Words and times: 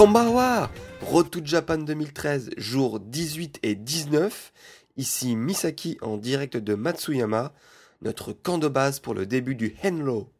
Konbawa 0.00 0.70
Road 1.02 1.28
Japan 1.44 1.76
2013, 1.76 2.52
jours 2.56 3.00
18 3.00 3.58
et 3.62 3.74
19. 3.74 4.50
Ici 4.96 5.36
Misaki 5.36 5.98
en 6.00 6.16
direct 6.16 6.56
de 6.56 6.74
Matsuyama, 6.74 7.52
notre 8.00 8.32
camp 8.32 8.56
de 8.56 8.66
base 8.68 8.98
pour 8.98 9.12
le 9.12 9.26
début 9.26 9.54
du 9.54 9.76
Henlo. 9.84 10.32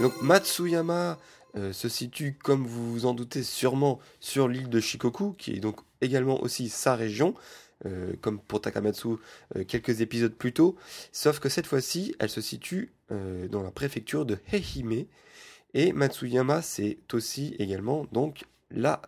Donc 0.00 0.22
Matsuyama 0.22 1.18
euh, 1.58 1.74
se 1.74 1.90
situe, 1.90 2.38
comme 2.42 2.66
vous 2.66 2.90
vous 2.90 3.04
en 3.04 3.12
doutez 3.12 3.42
sûrement, 3.42 3.98
sur 4.18 4.48
l'île 4.48 4.70
de 4.70 4.80
Shikoku, 4.80 5.34
qui 5.36 5.52
est 5.52 5.60
donc 5.60 5.80
également 6.00 6.42
aussi 6.42 6.70
sa 6.70 6.94
région. 6.94 7.34
Euh, 7.86 8.14
comme 8.20 8.40
pour 8.40 8.60
Takamatsu 8.60 9.08
euh, 9.54 9.62
quelques 9.62 10.00
épisodes 10.00 10.34
plus 10.34 10.52
tôt, 10.52 10.76
sauf 11.12 11.38
que 11.38 11.48
cette 11.48 11.66
fois-ci, 11.66 12.12
elle 12.18 12.28
se 12.28 12.40
situe 12.40 12.92
euh, 13.12 13.46
dans 13.46 13.62
la 13.62 13.70
préfecture 13.70 14.26
de 14.26 14.36
Heihime, 14.52 15.04
et 15.74 15.92
Matsuyama, 15.92 16.60
c'est 16.60 16.98
aussi 17.12 17.54
également 17.58 18.06
donc 18.10 18.46
la 18.70 19.02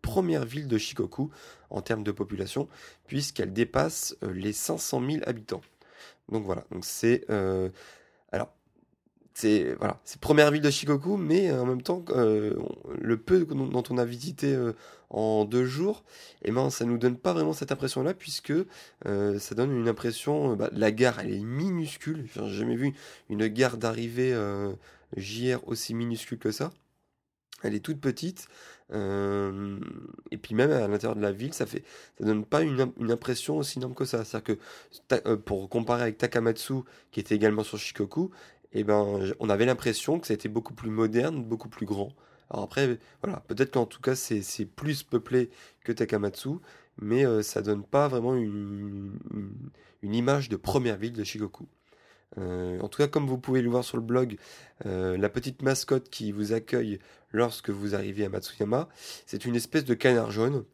première 0.00 0.44
ville 0.44 0.68
de 0.68 0.78
Shikoku 0.78 1.30
en 1.70 1.82
termes 1.82 2.04
de 2.04 2.12
population, 2.12 2.68
puisqu'elle 3.06 3.52
dépasse 3.52 4.16
les 4.22 4.52
500 4.52 5.02
000 5.04 5.22
habitants. 5.26 5.60
Donc 6.30 6.44
voilà, 6.44 6.64
donc 6.70 6.84
c'est 6.84 7.26
alors 8.30 8.52
c'est 9.38 9.74
voilà, 9.78 10.00
c'est 10.04 10.20
première 10.20 10.50
ville 10.50 10.62
de 10.62 10.70
Shikoku, 10.70 11.16
mais 11.16 11.52
en 11.52 11.64
même 11.64 11.82
temps, 11.82 12.04
le 12.08 13.16
peu 13.16 13.44
dont 13.44 13.84
on 13.88 13.98
a 13.98 14.04
visité 14.04 14.56
en 15.10 15.44
deux 15.44 15.64
jours, 15.64 16.04
et 16.42 16.48
eh 16.48 16.52
ben 16.52 16.70
ça 16.70 16.84
nous 16.84 16.98
donne 16.98 17.16
pas 17.16 17.32
vraiment 17.32 17.52
cette 17.52 17.70
impression-là, 17.70 18.14
puisque 18.14 18.52
euh, 19.06 19.38
ça 19.38 19.54
donne 19.54 19.72
une 19.72 19.88
impression, 19.88 20.52
euh, 20.52 20.56
bah, 20.56 20.70
la 20.72 20.90
gare 20.90 21.20
elle 21.20 21.32
est 21.32 21.44
minuscule, 21.44 22.26
j'ai 22.34 22.48
jamais 22.48 22.76
vu 22.76 22.94
une 23.30 23.46
gare 23.46 23.76
d'arrivée 23.78 24.32
euh, 24.34 24.72
JR 25.16 25.66
aussi 25.68 25.94
minuscule 25.94 26.38
que 26.38 26.50
ça. 26.50 26.72
Elle 27.62 27.74
est 27.74 27.80
toute 27.80 28.00
petite, 28.00 28.48
et 28.92 30.36
puis 30.36 30.54
même 30.54 30.70
à 30.70 30.86
l'intérieur 30.86 31.16
de 31.16 31.20
la 31.20 31.32
ville, 31.32 31.52
ça 31.52 31.66
fait, 31.66 31.82
ça 32.18 32.24
donne 32.24 32.44
pas 32.44 32.62
une, 32.62 32.92
une 33.00 33.10
impression 33.10 33.56
aussi 33.56 33.78
énorme 33.78 33.94
que 33.94 34.04
ça. 34.04 34.24
C'est-à-dire 34.24 34.56
que 35.10 35.34
pour 35.34 35.68
comparer 35.68 36.02
avec 36.02 36.18
Takamatsu, 36.18 36.82
qui 37.10 37.18
était 37.18 37.34
également 37.34 37.64
sur 37.64 37.76
Shikoku, 37.78 38.30
et 38.72 38.80
eh 38.80 38.84
ben 38.84 39.32
on 39.40 39.48
avait 39.48 39.64
l'impression 39.64 40.20
que 40.20 40.26
ça 40.26 40.34
était 40.34 40.48
beaucoup 40.48 40.74
plus 40.74 40.90
moderne, 40.90 41.42
beaucoup 41.42 41.70
plus 41.70 41.86
grand. 41.86 42.12
Alors 42.50 42.64
après, 42.64 42.98
voilà, 43.22 43.40
peut-être 43.48 43.72
qu'en 43.72 43.86
tout 43.86 44.00
cas 44.00 44.14
c'est 44.14 44.66
plus 44.66 45.02
peuplé 45.02 45.50
que 45.84 45.92
Takamatsu, 45.92 46.50
mais 47.00 47.24
euh, 47.24 47.42
ça 47.42 47.62
donne 47.62 47.82
pas 47.82 48.08
vraiment 48.08 48.34
une, 48.34 49.12
une, 50.02 50.14
image 50.14 50.48
de 50.48 50.56
première 50.56 50.96
ville 50.96 51.12
de 51.12 51.24
Shikoku. 51.24 51.66
Euh, 52.36 52.78
en 52.80 52.88
tout 52.88 52.98
cas, 52.98 53.08
comme 53.08 53.26
vous 53.26 53.38
pouvez 53.38 53.62
le 53.62 53.70
voir 53.70 53.84
sur 53.84 53.96
le 53.96 54.02
blog, 54.02 54.36
euh, 54.84 55.16
la 55.16 55.28
petite 55.30 55.62
mascotte 55.62 56.10
qui 56.10 56.30
vous 56.32 56.52
accueille 56.52 56.98
lorsque 57.32 57.70
vous 57.70 57.94
arrivez 57.94 58.24
à 58.24 58.28
Matsuyama, 58.28 58.88
c'est 59.26 59.44
une 59.46 59.56
espèce 59.56 59.84
de 59.84 59.94
canard 59.94 60.30
jaune. 60.30 60.64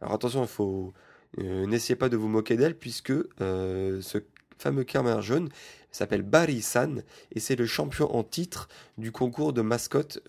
Alors 0.00 0.14
attention, 0.14 0.42
il 0.42 0.48
faut 0.48 0.92
n'essayez 1.38 1.96
pas 1.96 2.08
de 2.08 2.16
vous 2.16 2.28
moquer 2.28 2.56
d'elle 2.56 2.76
puisque 2.76 3.12
ce 3.38 4.18
fameux 4.60 4.84
canard 4.84 5.22
jaune 5.22 5.48
s'appelle 5.90 6.22
Bari-san 6.22 7.02
et 7.32 7.40
c'est 7.40 7.56
le 7.56 7.66
champion 7.66 8.14
en 8.14 8.22
titre 8.22 8.68
du 8.98 9.10
concours 9.10 9.52
de 9.52 9.62
mascotte 9.62 10.20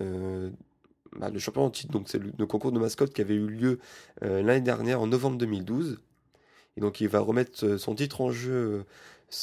bah, 1.18 1.30
le 1.30 1.40
champion 1.40 1.66
en 1.66 1.70
titre. 1.70 1.92
Donc 1.92 2.08
c'est 2.08 2.20
le, 2.20 2.46
concours 2.46 2.72
de 2.72 2.80
mascotte 2.80 3.14
qui 3.14 3.22
avait 3.22 3.36
eu 3.36 3.48
lieu 3.48 3.80
euh, 4.24 4.42
l'année 4.42 4.62
dernière 4.62 5.02
en 5.02 5.08
novembre 5.08 5.38
2012. 5.38 6.00
Et 6.78 6.82
donc 6.82 7.02
il 7.02 7.10
va 7.10 7.20
remettre 7.20 7.66
euh, 7.66 7.78
son 7.78 7.96
titre 7.96 8.22
en 8.22 8.32
jeu 8.32 8.86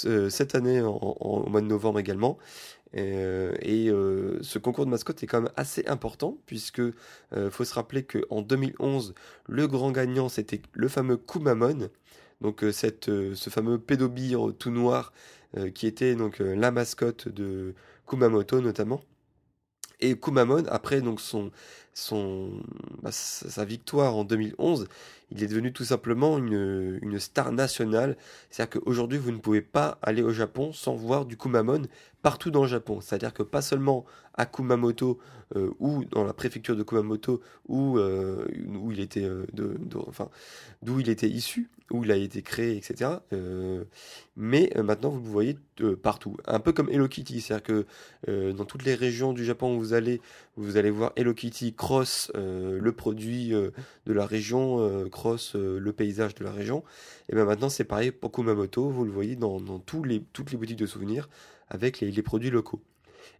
euh, 0.06 0.31
cette 0.31 0.54
année 0.54 0.81
en, 0.81 0.97
au 0.97 1.48
mois 1.48 1.60
de 1.60 1.66
novembre 1.66 1.98
également. 1.98 2.38
Et, 2.94 3.91
ce 4.41 4.59
concours 4.59 4.87
de 4.87 4.91
mascotte 4.91 5.22
est 5.22 5.27
quand 5.27 5.43
même 5.43 5.53
assez 5.56 5.87
important 5.87 6.38
puisque 6.47 6.81
faut 7.50 7.65
se 7.65 7.75
rappeler 7.75 8.04
qu'en 8.04 8.41
2011 8.41 9.15
le 9.47 9.69
grand 9.69 9.91
gagnant 9.91 10.31
c'était 10.31 10.62
le 10.72 10.88
fameux 10.88 11.19
Kumamon. 11.19 11.91
Donc 12.41 12.65
cette, 12.72 13.06
ce 13.06 13.50
fameux 13.50 13.78
pédobire 13.78 14.53
tout 14.59 14.71
noir 14.71 15.12
qui 15.75 15.87
était 15.87 16.15
donc 16.15 16.38
la 16.38 16.71
mascotte 16.71 17.28
de 17.28 17.75
Kumamoto 18.06 18.60
notamment. 18.60 19.00
Et 20.00 20.16
Kumamon, 20.16 20.65
après 20.69 21.00
donc 21.00 21.21
son, 21.21 21.50
son, 21.93 22.62
bah, 23.03 23.10
sa 23.10 23.65
victoire 23.65 24.15
en 24.15 24.22
2011, 24.25 24.87
il 25.31 25.43
est 25.43 25.48
devenu 25.48 25.72
tout 25.72 25.84
simplement 25.84 26.38
une, 26.38 26.98
une 27.03 27.19
star 27.19 27.50
nationale. 27.50 28.16
C'est-à-dire 28.50 28.81
qu'aujourd'hui, 28.81 29.19
vous 29.19 29.32
ne 29.32 29.38
pouvez 29.38 29.60
pas 29.60 29.98
aller 30.03 30.22
au 30.22 30.32
Japon 30.32 30.72
sans 30.72 30.94
voir 30.94 31.27
du 31.27 31.37
Kumamon 31.37 31.82
partout 32.22 32.50
dans 32.53 32.62
le 32.62 32.69
Japon. 32.69 33.00
C'est-à-dire 33.00 33.34
que 33.34 33.43
pas 33.43 33.60
seulement 33.60 34.04
à 34.34 34.47
Kumamoto 34.47 35.19
euh, 35.56 35.71
ou 35.81 36.04
dans 36.04 36.22
la 36.25 36.32
préfecture 36.32 36.77
de 36.77 36.84
Kumamoto 36.84 37.41
où, 37.66 37.98
euh, 37.98 38.47
où 38.69 38.93
il 38.93 39.00
était 39.00 39.25
euh, 39.25 39.47
de, 39.53 39.77
enfin 40.06 40.28
d'où 40.82 41.00
il 41.00 41.09
était 41.09 41.28
issu, 41.28 41.69
où 41.91 42.04
il 42.04 42.12
a 42.12 42.16
été 42.16 42.43
créé, 42.43 42.76
etc. 42.76 43.10
mais 44.37 44.71
maintenant 44.76 45.10
vous 45.10 45.21
le 45.21 45.31
voyez 45.31 45.59
partout, 46.03 46.37
un 46.47 46.60
peu 46.60 46.72
comme 46.72 46.88
Hello 46.91 47.09
Kitty, 47.09 47.41
c'est-à-dire 47.41 47.84
que 48.26 48.53
dans 48.53 48.65
toutes 48.65 48.84
les 48.84 48.94
régions 48.94 49.32
du 49.32 49.44
Japon 49.44 49.75
où 49.75 49.78
vous 49.78 49.94
allez, 49.94 50.21
vous 50.56 50.77
allez 50.77 50.91
voir 50.91 51.12
Hello 51.16 51.32
Kitty 51.32 51.75
cross 51.75 52.31
le 52.34 52.91
produit 52.93 53.50
de 53.50 54.12
la 54.12 54.27
région, 54.27 55.09
cross 55.10 55.54
le 55.54 55.93
paysage 55.93 56.34
de 56.34 56.44
la 56.44 56.53
région. 56.53 56.84
Et 57.31 57.34
bien 57.34 57.44
maintenant 57.44 57.69
c'est 57.69 57.84
pareil 57.84 58.10
pour 58.10 58.32
Kumamoto, 58.32 58.91
vous 58.91 59.04
le 59.04 59.10
voyez 59.10 59.37
dans, 59.37 59.59
toutes 59.78 60.06
les 60.06 60.21
boutiques 60.56 60.78
de 60.78 60.87
souvenirs 60.87 61.28
avec 61.71 62.00
les, 62.00 62.22
produits 62.22 62.50
locaux. 62.50 62.82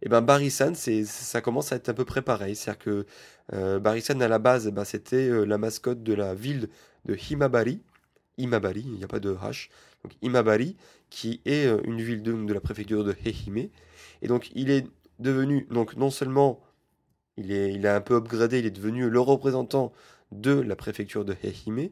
Et 0.01 0.09
ben 0.09 0.21
Barisan, 0.21 0.73
ça 0.75 1.41
commence 1.41 1.71
à 1.71 1.75
être 1.75 1.89
à 1.89 1.93
peu 1.93 2.05
près 2.05 2.21
pareil, 2.21 2.55
c'est-à-dire 2.55 2.79
que 2.79 3.05
euh, 3.53 3.79
Barisan 3.79 4.19
à 4.21 4.27
la 4.27 4.39
base, 4.39 4.69
ben, 4.69 4.85
c'était 4.85 5.29
euh, 5.29 5.43
la 5.43 5.57
mascotte 5.57 6.03
de 6.03 6.13
la 6.13 6.33
ville 6.33 6.69
de 7.05 7.15
Himabari, 7.15 7.81
Imabari, 8.39 8.83
il 8.85 8.93
n'y 8.93 9.03
a 9.03 9.07
pas 9.07 9.19
de 9.19 9.33
H, 9.33 9.69
donc 10.03 10.13
Imabari, 10.21 10.75
qui 11.09 11.41
est 11.45 11.67
euh, 11.67 11.81
une 11.83 12.01
ville 12.01 12.23
de, 12.23 12.53
la 12.53 12.59
préfecture 12.59 13.03
de 13.03 13.15
Heihime, 13.25 13.69
et 14.21 14.27
donc 14.27 14.51
il 14.55 14.69
est 14.71 14.87
devenu 15.19 15.67
donc 15.69 15.95
non 15.97 16.09
seulement 16.09 16.61
il 17.37 17.51
est 17.51 17.87
un 17.87 18.01
peu 18.01 18.15
upgradé, 18.15 18.59
il 18.59 18.65
est 18.65 18.71
devenu 18.71 19.09
le 19.09 19.19
représentant 19.19 19.93
de 20.31 20.51
la 20.51 20.75
préfecture 20.75 21.25
de 21.25 21.35
Heihime, 21.43 21.89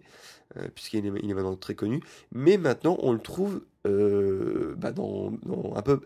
euh, 0.58 0.68
puisqu'il 0.74 1.06
est, 1.06 1.12
il 1.24 1.36
maintenant 1.36 1.56
très 1.56 1.76
connu, 1.76 2.02
mais 2.32 2.58
maintenant 2.58 2.98
on 3.02 3.12
le 3.12 3.20
trouve 3.20 3.62
euh, 3.86 4.76
bah 4.78 4.92
dans, 4.92 5.34
un 5.76 5.82
peu 5.82 6.02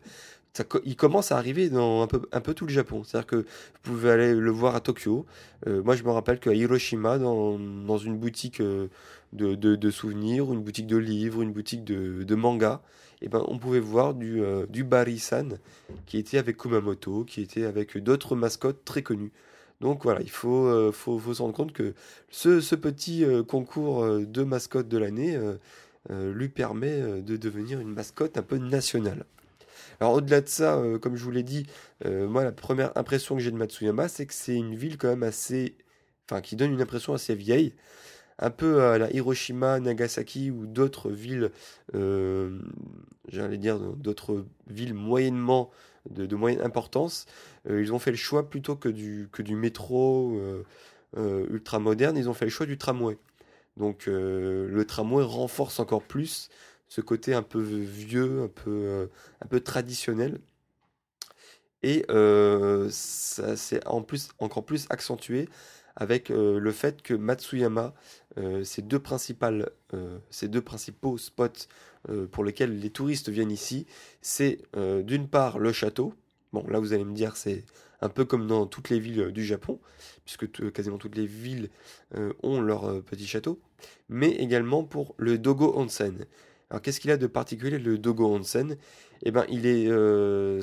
il 0.86 0.95
commence 0.95 1.31
à 1.31 1.38
arriver 1.38 1.69
dans 1.69 2.01
un 2.01 2.07
peu, 2.07 2.21
un 2.31 2.42
peu 2.42 2.53
tout 2.53 2.65
le 2.65 2.74
Japon. 2.74 3.03
C'est-à-dire 3.03 3.27
que 3.27 3.36
vous 3.38 3.44
pouvez 3.83 4.12
aller 4.12 4.33
le 4.33 4.51
voir 4.51 4.75
à 4.75 4.81
Tokyo. 4.81 5.25
Euh, 5.68 5.81
moi, 5.83 5.95
je 5.95 6.03
me 6.03 6.12
rappelle 6.12 6.39
qu'à 6.39 6.53
Hiroshima, 6.53 7.18
dans, 7.18 7.57
une 7.98 8.18
boutique 8.18 8.59
euh, 8.62 8.88
de, 9.33 9.89
souvenirs, 9.89 10.51
une 10.51 10.62
boutique 10.62 10.88
de 10.88 10.98
livres, 10.98 11.42
une 11.42 11.53
boutique 11.53 11.83
de, 11.83 12.24
de 12.24 12.36
manga, 12.36 12.81
et 13.21 13.25
eh 13.25 13.30
ben, 13.30 13.44
on 13.48 13.59
pouvait 13.59 13.80
voir 13.80 14.15
du, 14.15 14.42
euh, 14.42 14.65
du 14.68 14.83
Barisan 14.83 15.50
qui 16.07 16.18
était 16.18 16.39
avec 16.39 16.57
Kumamoto, 16.57 17.24
qui 17.24 17.42
était 17.42 17.65
avec 17.65 17.98
d'autres 18.00 18.36
mascottes 18.36 18.83
très 18.83 19.03
connues. 19.03 19.31
Donc 19.80 20.03
voilà, 20.03 20.21
il 20.21 20.30
faut, 20.30 20.92
faut, 20.92 21.19
se 21.33 21.42
rendre 21.42 21.56
compte 21.56 21.74
que 21.74 21.95
ce, 22.30 22.62
ce 22.62 22.75
petit 22.75 23.25
concours 23.48 24.06
de 24.06 24.44
mascotte 24.44 24.88
de 24.88 24.98
l'année 25.00 25.39
lui 26.12 26.50
permet 26.50 27.01
de 27.24 27.36
devenir 27.36 27.80
une 27.80 27.92
mascotte 27.92 28.38
un 28.38 28.44
peu 28.44 28.57
nationale. 28.57 29.25
Alors 30.01 30.15
au-delà 30.15 30.42
de 30.42 30.48
ça, 30.50 30.77
euh, 30.77 30.98
comme 30.98 31.15
je 31.15 31.24
vous 31.24 31.30
l'ai 31.30 31.44
dit, 31.44 31.68
euh, 32.06 32.27
moi 32.27 32.44
la 32.44 32.51
première 32.51 32.98
impression 32.98 33.36
que 33.36 33.42
j'ai 33.42 33.51
de 33.51 33.56
Matsuyama, 33.56 34.07
c'est 34.07 34.25
que 34.25 34.33
c'est 34.33 34.56
une 34.56 34.75
ville 34.75 34.98
quand 34.98 35.09
même 35.09 35.21
assez... 35.21 35.77
Enfin, 36.27 36.42
qui 36.42 36.56
donne 36.56 36.71
une 36.74 36.81
impression 36.81 37.13
assez 37.13 37.36
vieille. 37.36 37.75
Un 38.39 38.50
peu 38.50 38.81
à 38.81 38.98
la 38.98 39.13
Hiroshima, 39.13 39.80
Nagasaki 39.80 40.50
ou 40.50 40.65
d'autres 40.65 41.12
villes, 41.12 41.51
euh, 41.94 42.59
j'allais 43.27 43.59
dire 43.59 43.77
d'autres 43.80 44.45
villes 44.68 44.95
moyennement 44.95 45.69
de, 46.09 46.36
moyenne 46.36 46.62
importance, 46.62 47.27
ils 47.69 47.94
ont 47.94 48.00
fait 48.00 48.09
le 48.09 48.18
choix 48.18 48.50
plutôt 48.50 48.75
que 48.75 48.89
du, 48.89 49.30
que 49.31 49.44
du 49.44 49.56
métro 49.56 50.42
ultra 51.15 51.77
moderne, 51.77 52.18
ils 52.18 52.27
ont 52.27 52.33
fait 52.33 52.45
le 52.45 52.51
choix 52.51 52.65
du 52.65 52.80
tramway. 52.80 53.18
Donc 53.77 54.06
le 54.07 54.83
tramway 54.88 55.24
renforce 55.24 55.80
encore 55.80 56.01
plus 56.01 56.50
ce 56.91 56.99
côté 56.99 57.33
un 57.33 57.41
peu 57.41 57.61
vieux, 57.61 58.41
un 58.41 58.49
peu, 58.49 59.09
peu 59.49 59.61
traditionnel. 59.61 60.41
Et 61.83 62.05
ça 62.89 63.55
c'est 63.55 63.88
encore 63.88 64.65
plus 64.65 64.88
accentué 64.89 65.47
avec 65.95 66.27
le 66.27 66.71
fait 66.71 67.01
que 67.01 67.13
Matsuyama, 67.13 67.93
principales, 68.99 69.71
ces 70.31 70.49
deux 70.49 70.61
principaux 70.61 71.17
spots 71.17 71.67
pour 72.29 72.43
lesquels 72.43 72.77
les 72.77 72.89
touristes 72.89 73.29
viennent 73.29 73.51
ici, 73.51 73.88
c'est 74.21 74.59
d'une 74.75 75.29
part 75.29 75.59
le 75.59 75.71
château. 75.71 76.13
Bon, 76.51 76.67
là 76.67 76.79
vous 76.79 76.91
allez 76.91 77.05
me 77.05 77.13
dire 77.13 77.38
c'est 77.38 77.63
un 78.01 78.09
peu 78.09 78.25
comme 78.25 78.47
dans 78.47 78.65
toutes 78.65 78.89
les 78.89 78.99
villes 78.99 79.31
du 79.31 79.45
Japon, 79.45 79.79
puisque 80.25 80.73
quasiment 80.73 80.97
toutes 80.97 81.15
les 81.15 81.25
villes 81.25 81.69
ont 82.43 82.59
leur 82.59 83.01
petit 83.03 83.27
château, 83.27 83.61
mais 84.09 84.31
également 84.31 84.83
pour 84.83 85.15
le 85.17 85.38
Dogo 85.38 85.71
Onsen. 85.77 86.25
Alors 86.71 86.81
qu'est-ce 86.81 87.00
qu'il 87.00 87.12
a 87.12 87.18
de 87.18 87.27
particulier 87.27 87.77
le 87.77 88.00
Dogo 88.00 88.25
Onsen? 88.25 88.77
Eh 89.23 89.29
ben, 89.29 89.45
il 89.50 89.68
est, 89.68 89.88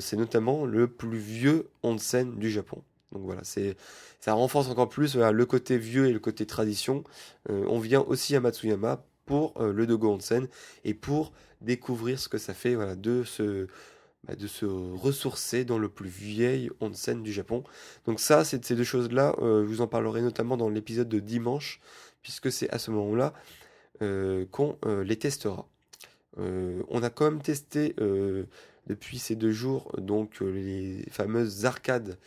c'est 0.01 0.17
notamment 0.17 0.65
le 0.65 0.87
plus 0.87 1.17
vieux 1.17 1.69
onsen 1.81 2.37
du 2.37 2.51
Japon. 2.51 2.81
Donc 3.13 3.21
voilà, 3.23 3.41
c'est 3.43 3.77
ça 4.19 4.33
renforce 4.33 4.67
encore 4.67 4.89
plus 4.89 5.15
le 5.15 5.45
côté 5.45 5.77
vieux 5.77 6.07
et 6.07 6.11
le 6.11 6.19
côté 6.19 6.45
tradition. 6.45 7.05
on 7.47 7.79
vient 7.79 8.01
aussi 8.01 8.35
à 8.35 8.41
Matsuyama 8.41 9.05
pour 9.25 9.53
le 9.63 9.87
Dogo 9.87 10.09
Onsen 10.09 10.49
et 10.83 10.93
pour 10.93 11.31
découvrir 11.61 12.19
ce 12.19 12.27
que 12.27 12.37
ça 12.37 12.53
fait 12.53 12.75
voilà, 12.75 12.95
de 12.95 13.23
se 13.23 13.67
bah, 14.27 14.35
de 14.35 14.47
se 14.47 14.65
ressourcer 14.65 15.63
dans 15.63 15.77
le 15.77 15.87
plus 15.87 16.09
vieil 16.09 16.69
onsen 16.81 17.23
du 17.23 17.31
Japon. 17.31 17.63
Donc 18.05 18.19
ça, 18.19 18.43
c'est 18.43 18.63
ces 18.65 18.75
deux 18.75 18.83
choses-là, 18.83 19.33
euh, 19.41 19.63
je 19.63 19.67
vous 19.67 19.81
en 19.81 19.87
parlerai 19.87 20.21
notamment 20.21 20.57
dans 20.57 20.67
l'épisode 20.67 21.07
de 21.07 21.19
dimanche, 21.19 21.79
puisque 22.21 22.51
c'est 22.51 22.69
à 22.69 22.79
ce 22.79 22.91
moment-là 22.91 23.33
euh, 24.01 24.45
qu'on 24.51 24.77
euh, 24.85 25.05
les 25.05 25.17
testera. 25.17 25.69
On 26.37 27.03
a 27.03 27.09
quand 27.09 27.25
même 27.25 27.41
testé 27.41 27.95
depuis 28.87 29.19
ces 29.19 29.35
deux 29.35 29.51
jours 29.51 29.91
donc 29.97 30.39
les 30.41 31.05
fameuses 31.11 31.65
arcades 31.65 32.17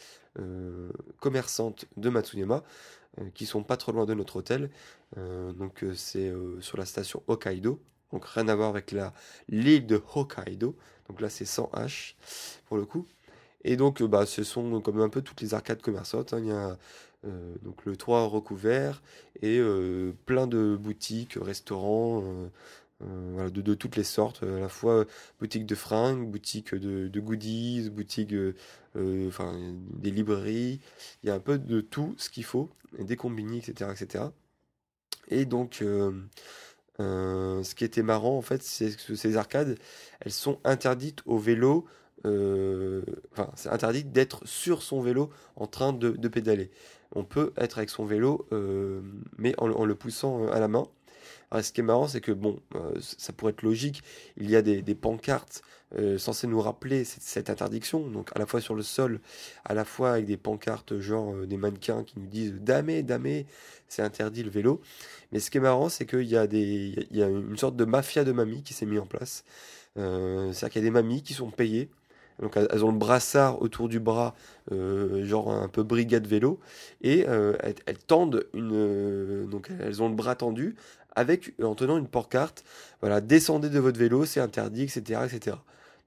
commerçantes 1.21 1.87
de 1.97 2.09
Matsuyama, 2.11 2.63
qui 3.35 3.47
sont 3.47 3.63
pas 3.63 3.77
trop 3.77 3.93
loin 3.93 4.07
de 4.07 4.15
notre 4.15 4.37
hôtel. 4.37 4.71
donc 5.17 5.85
c'est 5.95 6.33
sur 6.61 6.79
la 6.79 6.85
station 6.85 7.23
Hokkaido. 7.27 7.81
Donc 8.13 8.27
rien 8.27 8.49
à 8.49 8.55
voir 8.55 8.69
avec 8.69 8.93
la 8.93 9.13
l'île 9.49 9.87
de 9.87 10.01
Hokkaido. 10.15 10.77
Donc 11.09 11.21
là 11.21 11.29
c'est 11.29 11.45
sans 11.45 11.71
H 11.75 12.15
pour 12.67 12.77
le 12.77 12.85
coup. 12.85 13.07
Et 13.65 13.77
donc 13.77 14.03
bah, 14.03 14.27
ce 14.27 14.43
sont 14.43 14.81
comme 14.81 15.01
un 15.01 15.09
peu 15.09 15.23
toutes 15.23 15.41
les 15.41 15.55
arcades 15.55 15.83
commerçantes. 15.83 16.33
Hein. 16.33 16.41
Il 16.41 16.47
y 16.47 16.53
a 16.53 16.77
euh, 17.25 17.55
donc 17.63 17.85
le 17.85 17.97
toit 17.97 18.27
recouvert 18.27 19.03
et 19.41 19.59
euh, 19.59 20.13
plein 20.27 20.47
de 20.47 20.77
boutiques, 20.79 21.39
restaurants. 21.41 22.23
Euh, 23.05 23.51
de, 23.51 23.75
toutes 23.75 23.97
les 23.97 24.05
sortes, 24.05 24.43
à 24.43 24.61
la 24.61 24.69
fois 24.69 25.05
boutique 25.41 25.67
de 25.67 25.75
fringues, 25.75 26.31
boutique 26.31 26.75
de, 26.75 27.21
goodies, 27.21 27.91
boutique, 27.91 28.35
enfin 28.97 29.75
des 29.95 30.11
librairies, 30.11 30.81
il 31.23 31.29
y 31.29 31.31
a 31.31 31.35
un 31.35 31.41
peu 31.41 31.59
de 31.59 31.81
tout 31.81 32.15
ce 32.19 32.31
qu'il 32.31 32.45
faut, 32.45 32.71
des 32.99 33.17
combini, 33.17 33.59
etc., 33.59 33.91
etc. 33.93 34.25
Et 35.29 35.45
donc, 35.47 35.83
euh, 37.01 37.63
ce 37.63 37.75
qui 37.75 37.85
était 37.85 38.03
marrant, 38.03 38.37
en 38.37 38.43
fait, 38.43 38.63
c'est 38.63 38.97
que 38.97 39.15
ces 39.15 39.37
arcades, 39.37 39.79
elles 40.21 40.33
sont 40.33 40.59
interdites 40.65 41.21
au 41.27 41.39
vélo. 41.39 41.87
Euh, 42.25 43.03
enfin, 43.33 43.51
c'est 43.57 43.69
interdit 43.69 44.05
d'être 44.05 44.47
sur 44.47 44.83
son 44.83 45.01
vélo 45.01 45.31
en 45.57 45.67
train 45.67 45.93
de, 45.93 46.29
pédaler. 46.29 46.71
On 47.15 47.25
peut 47.25 47.53
être 47.57 47.79
avec 47.79 47.91
son 47.91 48.05
vélo, 48.05 48.47
euh, 48.53 49.01
mais 49.39 49.55
en, 49.59 49.85
le 49.85 49.95
poussant 49.95 50.49
à 50.49 50.61
la 50.61 50.69
main. 50.69 50.87
Alors, 51.53 51.63
ce 51.63 51.71
qui 51.71 51.81
est 51.81 51.85
marrant, 51.85 52.09
c'est 52.09 52.23
que, 52.23 52.33
bon, 52.33 52.59
ça 52.99 53.33
pourrait 53.35 53.53
être 53.53 53.63
logique, 53.63 54.03
il 54.39 54.51
y 54.51 54.57
a 54.57 54.63
des, 54.63 54.95
pancartes 54.95 55.63
censées 56.17 56.47
nous 56.47 56.61
rappeler 56.63 57.05
cette, 57.05 57.51
interdiction, 57.51 58.09
donc 58.09 58.31
à 58.35 58.39
la 58.39 58.47
fois 58.47 58.63
sur 58.63 58.75
le 58.75 58.83
sol, 58.83 59.21
à 59.67 59.75
la 59.75 59.85
fois 59.85 60.13
avec 60.13 60.25
des 60.25 60.39
pancartes 60.39 60.99
genre 60.99 61.35
des 61.47 61.59
mannequins 61.59 62.05
qui 62.05 62.19
nous 62.19 62.27
disent 62.27 62.55
Damé, 62.55 63.03
damé, 63.03 63.45
c'est 63.87 64.01
interdit 64.01 64.43
le 64.43 64.49
vélo. 64.49 64.81
Mais 65.31 65.41
ce 65.41 65.51
qui 65.51 65.59
est 65.59 65.61
marrant, 65.61 65.91
c'est 65.91 66.07
qu'il 66.07 66.23
y, 66.23 66.39
a 66.39 66.47
des, 66.47 67.07
y 67.11 67.23
a 67.23 67.29
une 67.29 67.59
sorte 67.59 67.77
de 67.77 67.85
mafia 67.85 68.25
de 68.25 68.33
mamies 68.33 68.63
qui 68.63 68.73
s'est 68.73 68.87
mis 68.87 68.99
en 68.99 69.05
place. 69.05 69.45
Euh, 69.99 70.53
C'est-à-dire 70.53 70.73
qu'il 70.73 70.83
y 70.83 70.85
a 70.87 70.89
des 70.89 70.91
mamies 70.91 71.23
qui 71.23 71.35
sont 71.35 71.51
payées. 71.51 71.91
Donc 72.41 72.57
elles 72.57 72.85
ont 72.85 72.91
le 72.91 72.99
brassard 72.99 73.63
autour 73.63 73.89
du 73.89 74.01
bras, 74.01 74.35
euh, 74.73 75.25
genre 75.25 75.53
un 75.53 75.69
peu 75.69 75.83
brigade 75.83 76.27
vélo, 76.27 76.59
et 77.03 77.25
euh, 77.29 77.57
elles, 77.61 77.99
tendent 77.99 78.47
une, 78.55 78.73
euh, 78.73 79.47
donc 79.47 79.71
elles 79.81 80.03
ont 80.03 80.09
le 80.09 80.15
bras 80.15 80.35
tendu 80.35 80.75
avec 81.15 81.55
en 81.63 81.75
tenant 81.75 81.99
une 81.99 82.09
porte-carte. 82.09 82.65
Voilà, 83.01 83.21
descendez 83.21 83.69
de 83.71 83.79
votre 83.79 83.99
vélo, 83.99 84.25
c'est 84.25 84.41
interdit, 84.41 84.83
etc., 84.83 85.21
etc. 85.25 85.57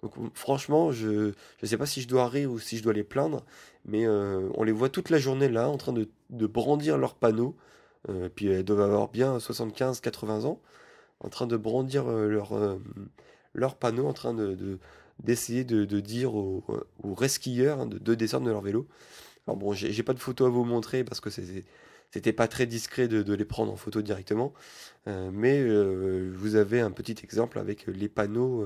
Donc 0.04 0.13
franchement, 0.34 0.92
je 0.92 1.31
ne 1.62 1.68
sais 1.68 1.78
pas 1.78 1.86
si 1.86 2.02
je 2.02 2.07
dois 2.07 2.28
rire 2.28 2.52
ou 2.52 2.60
si 2.60 2.78
je 2.78 2.84
dois 2.84 2.94
les 2.94 3.04
plaindre, 3.04 3.44
mais 3.86 4.07
on 4.07 4.63
les 4.63 4.72
voit 4.72 4.90
toute 4.90 5.10
la 5.10 5.18
journée 5.18 5.50
là, 5.50 5.69
en 5.69 5.78
train 5.78 5.94
de, 5.94 6.10
de 6.30 6.48
brandir 6.48 6.98
leurs 6.98 7.16
panneaux 7.16 7.56
euh, 8.10 8.30
puis 8.34 8.48
elles 8.48 8.63
doivent 8.63 8.81
avoir 8.81 9.10
bien 9.10 9.38
75-80 9.38 10.46
ans, 10.46 10.60
en 11.22 11.30
train 11.30 11.48
de 11.48 11.57
brandir 11.57 12.07
euh, 12.07 12.28
leur, 12.28 12.54
euh, 12.54 12.78
leur 13.54 13.75
panneau, 13.75 14.07
en 14.07 14.13
train 14.13 14.34
de, 14.34 14.80
d'essayer 15.19 15.63
de, 15.63 15.86
dire 16.00 16.36
aux, 16.36 16.63
aux 17.04 17.13
resquilleurs 17.13 17.81
hein, 17.81 17.88
de, 17.88 18.16
descendre 18.16 18.46
de 18.46 18.52
leur 18.52 18.62
vélo. 18.62 18.88
Alors 19.48 19.57
bon, 19.57 19.74
j'ai, 19.74 20.04
pas 20.04 20.13
de 20.13 20.19
photo 20.19 20.46
à 20.46 20.50
vous 20.50 20.66
montrer 20.66 21.04
parce 21.04 21.19
que 21.19 21.30
c'était 22.12 22.34
pas 22.34 22.48
très 22.48 22.66
discret 22.66 23.07
de, 23.07 23.34
les 23.34 23.46
prendre 23.46 23.72
en 23.72 23.75
photo 23.75 24.02
directement, 24.02 24.54
mais 25.06 25.63
vous 25.63 26.56
avez 26.56 26.80
un 26.80 26.92
petit 26.92 27.16
exemple 27.24 27.60
avec 27.60 27.88
les 27.88 28.10
panneaux, 28.10 28.66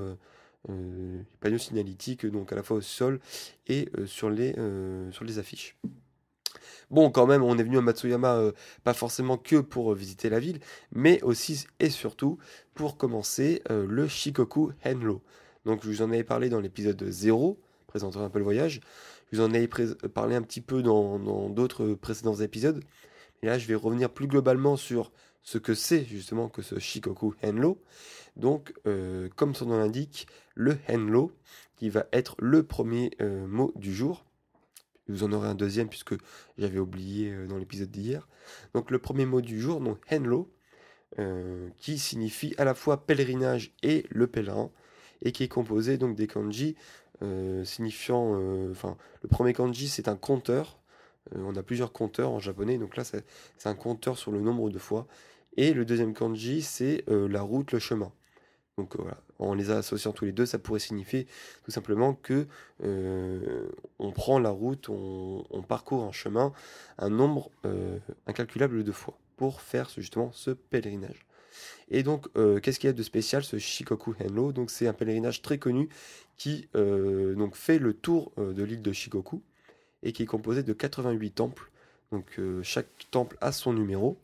les 0.68 1.24
panneaux 1.40 1.58
signalétiques 1.58 2.26
donc 2.26 2.52
à 2.52 2.56
la 2.56 2.62
fois 2.62 2.78
au 2.78 2.80
sol 2.80 3.20
et 3.66 3.88
sur 4.06 4.30
les 4.30 4.54
sur 5.10 5.24
les 5.24 5.38
affiches. 5.38 5.76
Bon, 6.90 7.10
quand 7.10 7.26
même, 7.26 7.44
on 7.44 7.56
est 7.56 7.62
venu 7.62 7.78
à 7.78 7.82
Matsuyama 7.82 8.34
euh, 8.34 8.52
pas 8.82 8.94
forcément 8.94 9.36
que 9.36 9.56
pour 9.56 9.92
euh, 9.92 9.94
visiter 9.94 10.28
la 10.28 10.40
ville, 10.40 10.58
mais 10.92 11.22
aussi 11.22 11.66
et 11.78 11.88
surtout 11.88 12.38
pour 12.74 12.96
commencer 12.96 13.62
euh, 13.70 13.86
le 13.88 14.08
Shikoku 14.08 14.72
Henlo. 14.84 15.22
Donc, 15.64 15.84
je 15.84 15.88
vous 15.88 16.02
en 16.02 16.10
avais 16.10 16.24
parlé 16.24 16.48
dans 16.48 16.58
l'épisode 16.58 17.00
0, 17.08 17.60
présentant 17.86 18.24
un 18.24 18.30
peu 18.30 18.38
le 18.38 18.44
voyage. 18.44 18.80
Je 19.30 19.36
vous 19.36 19.44
en 19.44 19.54
avais 19.54 19.68
parlé 19.68 20.34
un 20.34 20.42
petit 20.42 20.60
peu 20.60 20.82
dans 20.82 21.48
d'autres 21.50 21.94
précédents 21.94 22.34
épisodes. 22.34 22.82
Et 23.42 23.46
là, 23.46 23.58
je 23.58 23.66
vais 23.66 23.74
revenir 23.74 24.10
plus 24.10 24.26
globalement 24.26 24.76
sur 24.76 25.12
ce 25.42 25.58
que 25.58 25.74
c'est 25.74 26.04
justement 26.04 26.48
que 26.48 26.62
ce 26.62 26.78
Shikoku 26.78 27.34
Henlo. 27.42 27.82
Donc, 28.36 28.74
comme 29.36 29.54
son 29.54 29.66
nom 29.66 29.78
l'indique, 29.78 30.26
le 30.54 30.78
Henlo, 30.88 31.32
qui 31.76 31.88
va 31.88 32.06
être 32.12 32.36
le 32.38 32.62
premier 32.62 33.10
mot 33.48 33.72
du 33.76 33.94
jour. 33.94 34.24
Vous 35.10 35.24
en 35.24 35.32
aurez 35.32 35.48
un 35.48 35.54
deuxième 35.54 35.88
puisque 35.88 36.14
j'avais 36.56 36.78
oublié 36.78 37.32
euh, 37.32 37.46
dans 37.46 37.58
l'épisode 37.58 37.90
d'hier. 37.90 38.28
Donc 38.74 38.90
le 38.90 38.98
premier 38.98 39.26
mot 39.26 39.40
du 39.40 39.60
jour, 39.60 39.80
donc 39.80 39.98
Henlo, 40.10 40.52
euh, 41.18 41.68
qui 41.76 41.98
signifie 41.98 42.54
à 42.58 42.64
la 42.64 42.74
fois 42.74 43.06
pèlerinage 43.06 43.72
et 43.82 44.06
le 44.10 44.26
pèlerin, 44.26 44.70
et 45.22 45.32
qui 45.32 45.42
est 45.42 45.48
composé 45.48 45.98
donc 45.98 46.16
des 46.16 46.26
kanji 46.26 46.76
euh, 47.22 47.64
signifiant, 47.64 48.70
enfin 48.70 48.96
le 49.22 49.28
premier 49.28 49.52
kanji 49.52 49.88
c'est 49.88 50.08
un 50.08 50.16
compteur. 50.16 50.78
On 51.34 51.54
a 51.56 51.62
plusieurs 51.62 51.92
compteurs 51.92 52.30
en 52.30 52.38
japonais, 52.38 52.78
donc 52.78 52.96
là 52.96 53.04
c'est 53.04 53.24
un 53.64 53.74
compteur 53.74 54.18
sur 54.18 54.32
le 54.32 54.40
nombre 54.40 54.70
de 54.70 54.78
fois. 54.78 55.06
Et 55.56 55.72
le 55.72 55.84
deuxième 55.84 56.14
kanji 56.14 56.62
c'est 56.62 57.04
la 57.08 57.42
route, 57.42 57.72
le 57.72 57.78
chemin. 57.78 58.12
Donc 58.80 58.96
voilà, 58.96 59.18
en 59.38 59.52
les 59.52 59.70
associant 59.70 60.12
tous 60.12 60.24
les 60.24 60.32
deux, 60.32 60.46
ça 60.46 60.58
pourrait 60.58 60.80
signifier 60.80 61.26
tout 61.64 61.70
simplement 61.70 62.14
que 62.14 62.46
euh, 62.82 63.68
on 63.98 64.10
prend 64.10 64.38
la 64.38 64.48
route, 64.48 64.88
on, 64.88 65.62
parcourt 65.68 66.04
un 66.04 66.12
chemin 66.12 66.52
un 66.96 67.10
nombre 67.10 67.50
euh, 67.66 67.98
incalculable 68.26 68.82
de 68.82 68.92
fois 68.92 69.18
pour 69.36 69.60
faire 69.60 69.90
justement 69.96 70.32
ce 70.32 70.50
pèlerinage. 70.50 71.26
Et 71.90 72.02
donc, 72.02 72.28
euh, 72.38 72.58
qu'est-ce 72.58 72.80
qu'il 72.80 72.88
y 72.88 72.90
a 72.90 72.94
de 72.94 73.02
spécial 73.02 73.44
ce 73.44 73.58
Shikoku 73.58 74.14
Henlo 74.18 74.52
Donc, 74.52 74.70
c'est 74.70 74.86
un 74.86 74.94
pèlerinage 74.94 75.42
très 75.42 75.58
connu 75.58 75.90
qui 76.38 76.68
fait 77.52 77.78
le 77.78 77.92
tour 77.92 78.32
de 78.38 78.62
l'île 78.62 78.80
de 78.80 78.92
Shikoku 78.92 79.42
et 80.02 80.12
qui 80.12 80.22
est 80.22 80.26
composé 80.26 80.62
de 80.62 80.72
88 80.72 81.30
temples. 81.32 81.70
Donc, 82.12 82.40
chaque 82.62 82.88
temple 83.10 83.36
a 83.40 83.52
son 83.52 83.72
numéro 83.72 84.18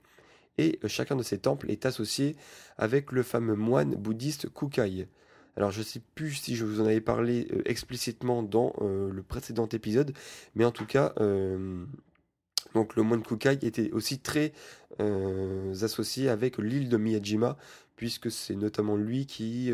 et 0.59 0.79
euh, 0.85 0.89
chacun 0.89 1.17
de 1.17 1.23
ces 1.23 1.39
temples 1.39 1.71
est 1.71 1.87
associé 1.87 2.37
avec 2.79 3.13
le 3.13 3.23
fameux 3.23 3.57
moine 3.57 3.95
bouddhiste 3.95 4.53
Kukai. 4.53 5.09
Alors 5.57 5.71
je 5.71 5.79
ne 5.79 5.85
sais 5.85 6.03
plus 6.15 6.35
si 6.35 6.55
je 6.55 6.65
vous 6.65 6.81
en 6.81 6.85
avais 6.85 7.01
parlé 7.01 7.49
euh, 7.53 7.63
explicitement 7.65 8.43
dans 8.43 8.75
euh, 8.81 9.11
le 9.11 9.23
précédent 9.23 9.69
épisode, 9.69 10.13
mais 10.55 10.65
en 10.65 10.71
tout 10.71 10.87
cas, 10.87 11.15
le 11.19 13.03
moine 13.03 13.23
Kukai 13.23 13.59
était 13.63 13.91
aussi 13.93 14.19
très 14.19 14.53
associé 15.01 16.29
avec 16.29 16.59
l'île 16.59 16.89
de 16.89 16.97
Miyajima, 16.99 17.57
puisque 17.97 18.31
c'est 18.31 18.55
notamment 18.55 18.97
lui 18.97 19.25
qui, 19.25 19.73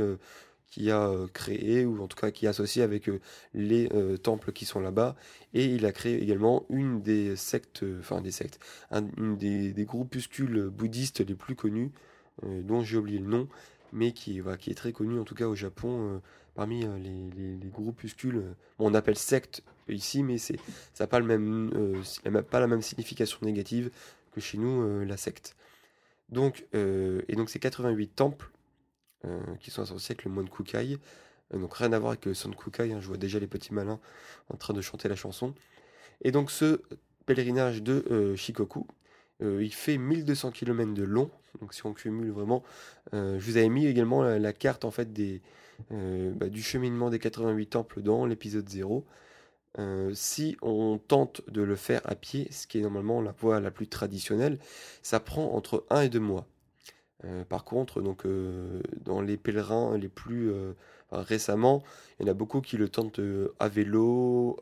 qui 0.72 0.90
a 0.90 1.06
euh, 1.06 1.28
créé, 1.28 1.84
ou 1.84 2.02
en 2.02 2.08
tout 2.08 2.16
cas 2.16 2.30
qui 2.30 2.46
est 2.46 2.48
associé 2.48 2.82
avec 2.82 3.08
euh, 3.08 3.20
les 3.52 3.90
euh, 3.92 4.16
temples 4.16 4.52
qui 4.52 4.64
sont 4.64 4.80
là-bas. 4.80 5.14
Et 5.52 5.66
il 5.66 5.84
a 5.84 5.92
créé 5.92 6.20
également 6.20 6.64
une 6.70 7.02
des 7.02 7.36
sectes, 7.36 7.84
enfin 8.00 8.22
des 8.22 8.32
sectes, 8.32 8.58
un, 8.90 9.06
une 9.18 9.36
des, 9.36 9.84
groupuscules 9.84 10.70
bouddhistes 10.70 11.20
les 11.20 11.34
plus 11.34 11.54
connus, 11.54 11.92
dont 12.42 12.82
j'ai 12.82 12.96
oublié 12.96 13.18
le 13.18 13.26
nom, 13.26 13.48
mais 13.92 14.12
qui, 14.12 14.40
qui 14.58 14.70
est 14.70 14.74
très 14.74 14.92
connu 14.92 15.18
en 15.20 15.24
tout 15.24 15.34
cas 15.34 15.46
au 15.46 15.54
Japon, 15.54 16.22
parmi 16.54 16.80
les, 16.80 17.28
les, 17.36 17.56
les, 17.56 17.68
groupuscules. 17.68 18.42
on 18.78 18.94
appelle 18.94 19.18
secte 19.18 19.62
ici, 19.90 20.22
mais 20.22 20.38
ça 20.38 20.54
n'a 21.00 21.06
pas, 21.06 21.20
le 21.20 21.26
même, 21.26 22.02
pas 22.50 22.60
la 22.60 22.66
même 22.66 22.80
signification 22.80 23.38
négative 23.42 23.90
que 24.32 24.40
chez 24.40 24.56
nous, 24.56 25.04
la 25.04 25.18
secte. 25.18 25.54
Donc, 26.30 26.64
et 26.72 27.36
donc 27.36 27.50
c'est 27.50 27.58
88 27.58 28.08
temples 28.16 28.50
qui 29.60 29.70
sont 29.70 29.82
associés 29.82 30.14
avec 30.14 30.24
le 30.24 30.30
moine 30.30 30.48
Kukai. 30.48 30.98
Euh, 31.54 31.58
donc 31.58 31.74
rien 31.74 31.92
à 31.92 31.98
voir 31.98 32.12
avec 32.12 32.26
le 32.26 32.34
Son 32.34 32.50
Kukai, 32.50 32.92
hein, 32.92 33.00
je 33.00 33.06
vois 33.06 33.16
déjà 33.16 33.38
les 33.38 33.46
petits 33.46 33.74
malins 33.74 34.00
en 34.48 34.56
train 34.56 34.74
de 34.74 34.80
chanter 34.80 35.08
la 35.08 35.16
chanson. 35.16 35.54
Et 36.22 36.30
donc 36.30 36.50
ce 36.50 36.80
pèlerinage 37.26 37.82
de 37.82 38.04
euh, 38.10 38.36
Shikoku, 38.36 38.86
il 39.40 39.74
fait 39.74 39.98
1200 39.98 40.52
km 40.52 40.94
de 40.94 41.02
long, 41.02 41.28
donc 41.60 41.74
si 41.74 41.84
on 41.84 41.92
cumule 41.94 42.30
vraiment, 42.30 42.62
je 43.12 43.40
vous 43.40 43.56
avais 43.56 43.68
mis 43.68 43.86
également 43.86 44.22
la, 44.22 44.52
carte 44.52 44.84
en 44.84 44.92
fait 44.92 45.12
des, 45.12 45.42
bah, 45.90 46.48
du 46.48 46.62
cheminement 46.62 47.10
des 47.10 47.18
88 47.18 47.66
temples 47.66 48.02
dans 48.02 48.24
l'épisode 48.24 48.68
0. 48.68 49.04
si 50.12 50.56
on 50.62 50.96
tente 50.98 51.42
de 51.50 51.60
le 51.60 51.74
faire 51.74 52.02
à 52.04 52.14
pied, 52.14 52.46
ce 52.52 52.68
qui 52.68 52.78
est 52.78 52.82
normalement 52.82 53.20
la 53.20 53.32
voie 53.32 53.58
la 53.58 53.72
plus 53.72 53.88
traditionnelle, 53.88 54.60
ça 55.02 55.18
prend 55.18 55.52
entre 55.56 55.86
1 55.90 56.02
et 56.02 56.08
2 56.08 56.20
mois. 56.20 56.46
Euh, 57.24 57.44
par 57.44 57.64
contre, 57.64 58.00
donc, 58.00 58.26
euh, 58.26 58.80
dans 59.04 59.20
les 59.20 59.36
pèlerins 59.36 59.96
les 59.96 60.08
plus 60.08 60.50
euh, 60.50 60.72
récemment, 61.12 61.82
il 62.18 62.26
y 62.26 62.28
en 62.28 62.32
a 62.32 62.34
beaucoup 62.34 62.60
qui 62.60 62.76
le 62.76 62.88
tentent 62.88 63.20
à 63.58 63.68
vélo, 63.68 64.58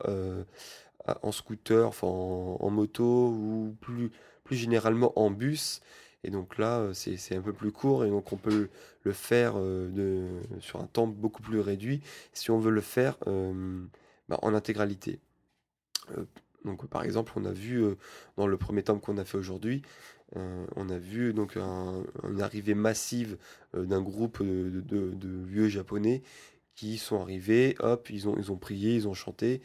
en 1.23 1.33
scooter, 1.33 1.93
en, 2.03 2.71
moto 2.71 3.29
ou 3.29 3.77
plus, 3.81 4.11
généralement 4.51 5.13
en 5.19 5.31
bus. 5.31 5.81
Et 6.23 6.31
donc 6.31 6.59
là, 6.59 6.91
c'est 6.93 7.35
un 7.37 7.41
peu 7.41 7.53
plus 7.53 7.73
court 7.73 8.05
et 8.05 8.11
donc 8.11 8.33
on 8.33 8.37
peut 8.37 8.69
le 9.05 9.13
faire 9.13 9.55
sur 10.61 10.81
un 10.81 10.87
temps 10.87 11.07
beaucoup 11.07 11.43
plus 11.43 11.61
réduit 11.61 12.03
si 12.33 12.51
on 12.51 12.59
veut 12.59 12.73
le 12.73 12.81
faire 12.81 13.17
bah, 14.29 14.39
en 14.43 14.55
intégralité. 14.55 15.21
Donc 16.65 16.87
par 16.89 17.03
exemple, 17.03 17.33
on 17.37 17.45
a 17.45 17.53
vu 17.53 17.83
dans 18.37 18.47
le 18.47 18.57
premier 18.57 18.83
temps 18.83 18.99
qu'on 18.99 19.19
a 19.19 19.25
fait 19.25 19.39
aujourd'hui, 19.39 19.83
euh, 20.37 20.67
on 20.77 20.89
a 20.91 20.99
vu 20.99 21.33
donc 21.33 21.57
une 21.57 22.41
arrivée 22.41 22.75
massive 22.75 23.37
euh, 23.75 23.85
d'un 23.85 24.01
groupe 24.01 24.43
de, 24.43 25.45
vieux 25.45 25.69
japonais 25.69 26.23
qui 26.75 26.99
sont 26.99 27.21
arrivés, 27.21 27.75
hop, 27.81 28.09
ils 28.11 28.29
ont, 28.29 28.57
prié, 28.57 28.95
ils 28.95 29.09
ont 29.09 29.15
chanté, 29.15 29.61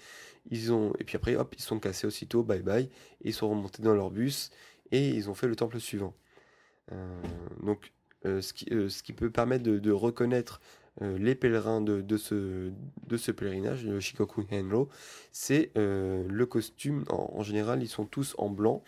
ils 0.49 0.73
ont, 0.73 0.93
et 0.99 1.03
puis 1.03 1.15
après, 1.15 1.35
hop, 1.35 1.53
ils 1.57 1.61
sont 1.61 1.79
cassés 1.79 2.07
aussitôt, 2.07 2.43
bye 2.43 2.61
bye, 2.61 2.89
ils 3.21 3.33
sont 3.33 3.49
remontés 3.49 3.83
dans 3.83 3.93
leur 3.93 4.11
bus 4.11 4.49
et 4.91 5.09
ils 5.09 5.29
ont 5.29 5.33
fait 5.33 5.47
le 5.47 5.55
temple 5.55 5.79
suivant. 5.79 6.15
Euh, 6.91 7.21
donc, 7.63 7.91
ce 8.23 9.03
qui 9.03 9.13
peut 9.13 9.29
permettre 9.29 9.63
de, 9.63 9.91
reconnaître 9.91 10.59
les 11.01 11.35
pèlerins 11.35 11.81
de, 11.81 12.17
ce, 12.17 12.71
de 13.07 13.17
ce 13.17 13.31
pèlerinage, 13.31 13.85
le 13.85 13.99
Shikoku 13.99 14.43
Henro, 14.51 14.89
c'est 15.31 15.71
le 15.75 16.45
costume. 16.45 17.03
en, 17.09 17.43
général, 17.43 17.83
ils 17.83 17.89
sont 17.89 18.05
tous 18.05 18.35
en 18.37 18.49
blanc. 18.49 18.83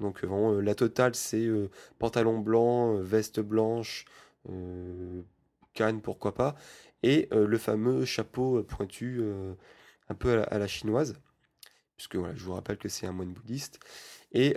Donc 0.00 0.20
vraiment, 0.24 0.52
euh, 0.54 0.60
la 0.60 0.74
totale, 0.74 1.14
c'est 1.14 1.46
euh, 1.46 1.70
pantalon 1.98 2.38
blanc, 2.38 2.96
euh, 2.96 3.02
veste 3.02 3.40
blanche, 3.40 4.06
canne, 5.74 6.00
pourquoi 6.00 6.34
pas, 6.34 6.56
et 7.02 7.28
le 7.30 7.58
fameux 7.58 8.06
chapeau 8.06 8.62
pointu 8.62 9.22
un 10.08 10.14
peu 10.14 10.42
à 10.48 10.58
la, 10.58 10.66
chinoise, 10.66 11.14
puisque 11.96 12.16
voilà, 12.16 12.34
je 12.34 12.42
vous 12.42 12.54
rappelle 12.54 12.78
que 12.78 12.88
c'est 12.88 13.06
un 13.06 13.12
moine 13.12 13.34
bouddhiste. 13.34 13.80
Et 14.32 14.56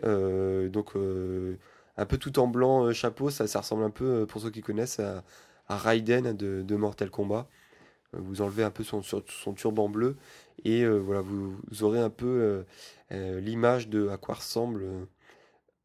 donc, 0.71 0.95
un 0.95 2.05
peu 2.05 2.17
tout 2.17 2.39
en 2.39 2.47
blanc, 2.47 2.93
chapeau, 2.93 3.29
ça, 3.29 3.45
ça 3.45 3.59
ressemble 3.59 3.83
un 3.83 3.89
peu, 3.89 4.25
pour 4.25 4.41
ceux 4.41 4.51
qui 4.51 4.61
connaissent, 4.61 5.01
à, 5.01 5.25
Raiden 5.69 6.33
de, 6.33 6.75
Mortal 6.75 7.09
Kombat. 7.09 7.47
Vous 8.13 8.41
enlevez 8.41 8.63
un 8.63 8.69
peu 8.69 8.83
son, 8.83 9.01
son 9.01 9.53
turban 9.53 9.89
bleu 9.89 10.17
et 10.65 10.85
voilà, 10.85 11.21
vous, 11.21 11.57
aurez 11.81 11.99
un 11.99 12.11
peu 12.11 12.63
l'image 13.09 13.89
de 13.89 14.07
à 14.09 14.17
quoi 14.17 14.35
ressemble 14.35 15.07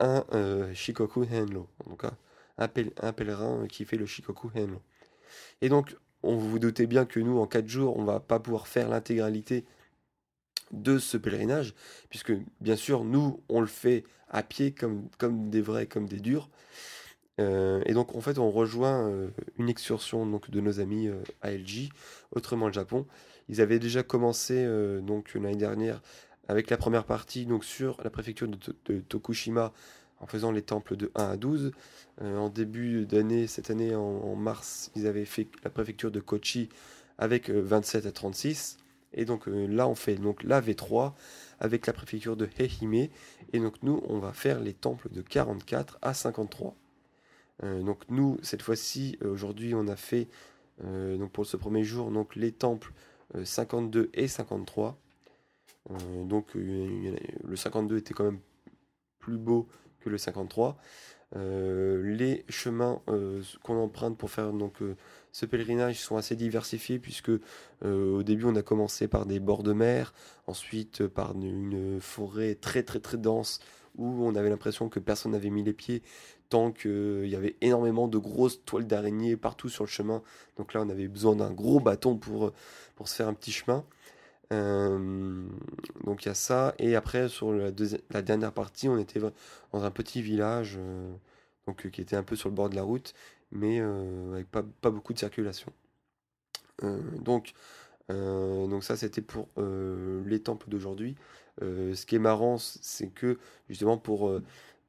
un 0.01 0.25
euh, 0.33 0.73
Shikoku 0.75 1.25
Henlo, 1.25 1.69
donc 1.87 2.05
un, 2.05 2.17
un, 2.59 3.13
pèlerin 3.13 3.67
qui 3.69 3.85
fait 3.85 3.97
le 3.97 4.07
Shikoku 4.07 4.51
Henlo. 4.55 4.81
Et 5.61 5.69
donc, 5.69 5.97
on 6.23 6.37
vous, 6.37 6.51
vous 6.51 6.59
doutez 6.59 6.87
bien 6.87 7.05
que 7.05 7.21
nous, 7.21 7.39
en 7.39 7.47
4 7.47 7.67
jours, 7.69 7.97
on 7.97 8.05
va 8.05 8.21
pas 8.21 8.39
pouvoir 8.39 8.67
faire 8.67 8.89
l'intégralité 8.89 9.65
de 10.71 10.99
ce 10.99 11.17
pèlerinage, 11.17 11.75
puisque 12.11 12.33
bien 12.61 12.77
sûr, 12.77 13.05
nous, 13.05 13.43
on 13.49 13.61
le 13.61 13.67
fait 13.67 14.05
à 14.29 14.43
pied 14.43 14.73
comme, 14.73 15.09
comme 15.19 15.51
des 15.51 15.63
vrais, 15.63 15.87
comme 15.87 16.07
des 16.07 16.21
durs. 16.21 16.49
Euh, 17.39 17.83
et 17.87 17.95
donc, 17.95 18.15
en 18.15 18.21
fait, 18.21 18.39
on 18.39 18.51
rejoint 18.51 19.09
euh, 19.09 19.29
une 19.59 19.69
excursion 19.69 20.27
donc, 20.27 20.51
de 20.51 20.61
nos 20.61 20.81
amis 20.81 21.09
ALJ, 21.43 21.91
autrement 22.33 22.67
le 22.67 22.73
Japon. 22.73 23.07
Ils 23.49 23.61
avaient 23.61 23.79
déjà 23.79 24.03
commencé 24.03 24.67
donc 25.01 25.33
l'année 25.35 25.57
dernière 25.57 26.03
avec 26.49 26.71
la 26.71 26.77
première 26.77 27.05
partie 27.05 27.47
donc 27.47 27.65
sur 27.65 28.01
la 28.03 28.11
préfecture 28.11 28.49
de, 28.49 29.01
Tokushima 29.01 29.73
en 30.21 30.27
faisant 30.27 30.51
les 30.51 30.63
temples 30.63 30.97
de 30.97 31.13
1 31.15 31.31
à 31.31 31.37
12. 31.37 31.73
Euh, 32.23 32.37
en 32.39 32.49
début 32.49 33.07
d'année, 33.07 33.47
cette 33.47 33.71
année 33.71 33.95
en, 33.95 34.35
mars, 34.35 34.91
ils 34.97 35.07
avaient 35.07 35.25
fait 35.25 35.47
la 35.63 35.71
préfecture 35.71 36.11
de 36.11 36.21
Kochi 36.21 36.69
avec 37.19 37.51
27 37.51 38.07
euh, 38.07 38.09
à 38.09 38.13
36. 38.13 38.79
Et 39.15 39.25
donc 39.25 39.47
euh, 39.47 39.67
là, 39.67 39.87
on 39.89 39.95
fait 39.95 40.17
donc 40.17 40.43
la 40.43 40.61
V3 40.61 41.13
avec 41.61 41.87
la 41.87 41.93
préfecture 41.93 42.37
de 42.37 42.49
Heihime. 42.59 43.09
Et 43.53 43.61
donc 43.61 43.75
nous, 43.83 44.03
on 44.09 44.19
va 44.19 44.33
faire 44.33 44.61
les 44.61 44.75
temples 44.75 45.09
de 45.11 45.23
44 45.23 45.99
à 46.03 46.15
53. 46.15 46.75
Donc 47.63 48.03
nous, 48.09 48.39
cette 48.43 48.63
fois-ci, 48.63 49.19
aujourd'hui, 49.21 49.75
on 49.75 49.89
a 49.89 49.97
fait 49.97 50.29
donc 50.83 51.33
pour 51.33 51.45
ce 51.45 51.57
premier 51.57 51.83
jour 51.83 52.13
donc 52.13 52.37
les 52.37 52.53
temples 52.53 52.93
52 53.45 54.11
et 54.15 54.29
53. 54.29 54.99
Euh, 55.91 56.25
donc 56.25 56.49
le 56.55 57.57
52 57.57 57.99
était 57.99 58.15
quand 58.15 58.25
même 58.25 58.41
plus 59.19 59.39
beau 59.39 59.69
que 60.01 60.11
le 60.11 60.19
53. 60.19 60.79
Euh, 61.37 62.03
les 62.03 62.45
chemins 62.49 63.03
euh, 63.09 63.43
qu'on 63.63 63.77
emprunte 63.77 64.17
pour 64.17 64.31
faire 64.31 64.53
donc 64.53 64.77
ce 65.33 65.45
pèlerinage 65.45 66.01
sont 66.01 66.17
assez 66.17 66.37
diversifiés 66.37 66.99
puisque 66.99 67.31
au 67.85 68.23
début 68.23 68.45
on 68.45 68.57
a 68.57 68.63
commencé 68.63 69.09
par 69.09 69.27
des 69.27 69.41
bords 69.41 69.63
de 69.63 69.73
mer, 69.73 70.15
ensuite 70.47 71.07
par 71.07 71.33
une 71.35 72.01
forêt 72.01 72.55
très 72.55 72.83
très 72.83 73.01
très 73.01 73.19
dense 73.19 73.61
où 73.99 74.25
on 74.25 74.35
avait 74.35 74.49
l'impression 74.49 74.89
que 74.89 75.01
personne 75.01 75.33
n'avait 75.33 75.51
mis 75.51 75.63
les 75.63 75.75
pieds 75.75 76.03
tant 76.49 76.73
qu'il 76.73 77.27
y 77.27 77.37
avait 77.37 77.57
énormément 77.61 78.09
de 78.09 78.17
grosses 78.17 78.65
toiles 78.65 78.87
d'araignée 78.87 79.37
partout 79.37 79.69
sur 79.69 79.85
le 79.85 79.89
chemin. 79.89 80.23
Donc 80.57 80.73
là 80.73 80.83
on 80.83 80.89
avait 80.89 81.09
besoin 81.09 81.37
d'un 81.37 81.51
gros 81.51 81.81
bâton 81.81 82.17
pour, 82.17 82.53
pour 82.97 83.09
se 83.09 83.15
faire 83.15 83.29
un 83.29 83.35
petit 83.35 83.53
chemin. 83.53 83.85
Euh, 84.53 85.47
donc 86.05 86.25
il 86.25 86.29
y 86.29 86.31
a 86.31 86.35
ça. 86.35 86.75
Et 86.79 86.97
après, 86.97 87.29
sur 87.29 87.53
la, 87.53 87.71
dernière 88.23 88.53
partie, 88.53 88.89
on 88.89 88.99
était 88.99 89.21
dans 89.73 89.85
un 89.85 89.91
petit 89.91 90.23
village 90.23 90.77
euh, 90.79 91.13
donc, 91.67 91.87
euh, 91.87 91.91
qui 91.91 92.01
était 92.01 92.17
un 92.17 92.23
peu 92.23 92.37
sur 92.37 92.49
le 92.49 92.55
bord 92.55 92.71
de 92.71 92.77
la 92.77 92.83
route, 92.83 93.15
mais 93.53 93.81
avec 93.81 94.51
pas, 94.51 94.63
pas, 94.81 94.91
beaucoup 94.91 95.13
de 95.13 95.19
circulation. 95.19 95.73
donc, 97.21 97.53
donc 98.09 98.85
ça, 98.85 98.97
c'était 98.97 99.23
pour 99.23 99.49
les 99.57 100.41
temples 100.41 100.69
d'aujourd'hui. 100.69 101.17
Ce 101.61 102.07
qui 102.07 102.17
est 102.17 102.21
marrant, 102.21 102.59
c'est 102.59 103.09
que 103.09 103.39
justement 103.69 103.99
pour 103.99 104.31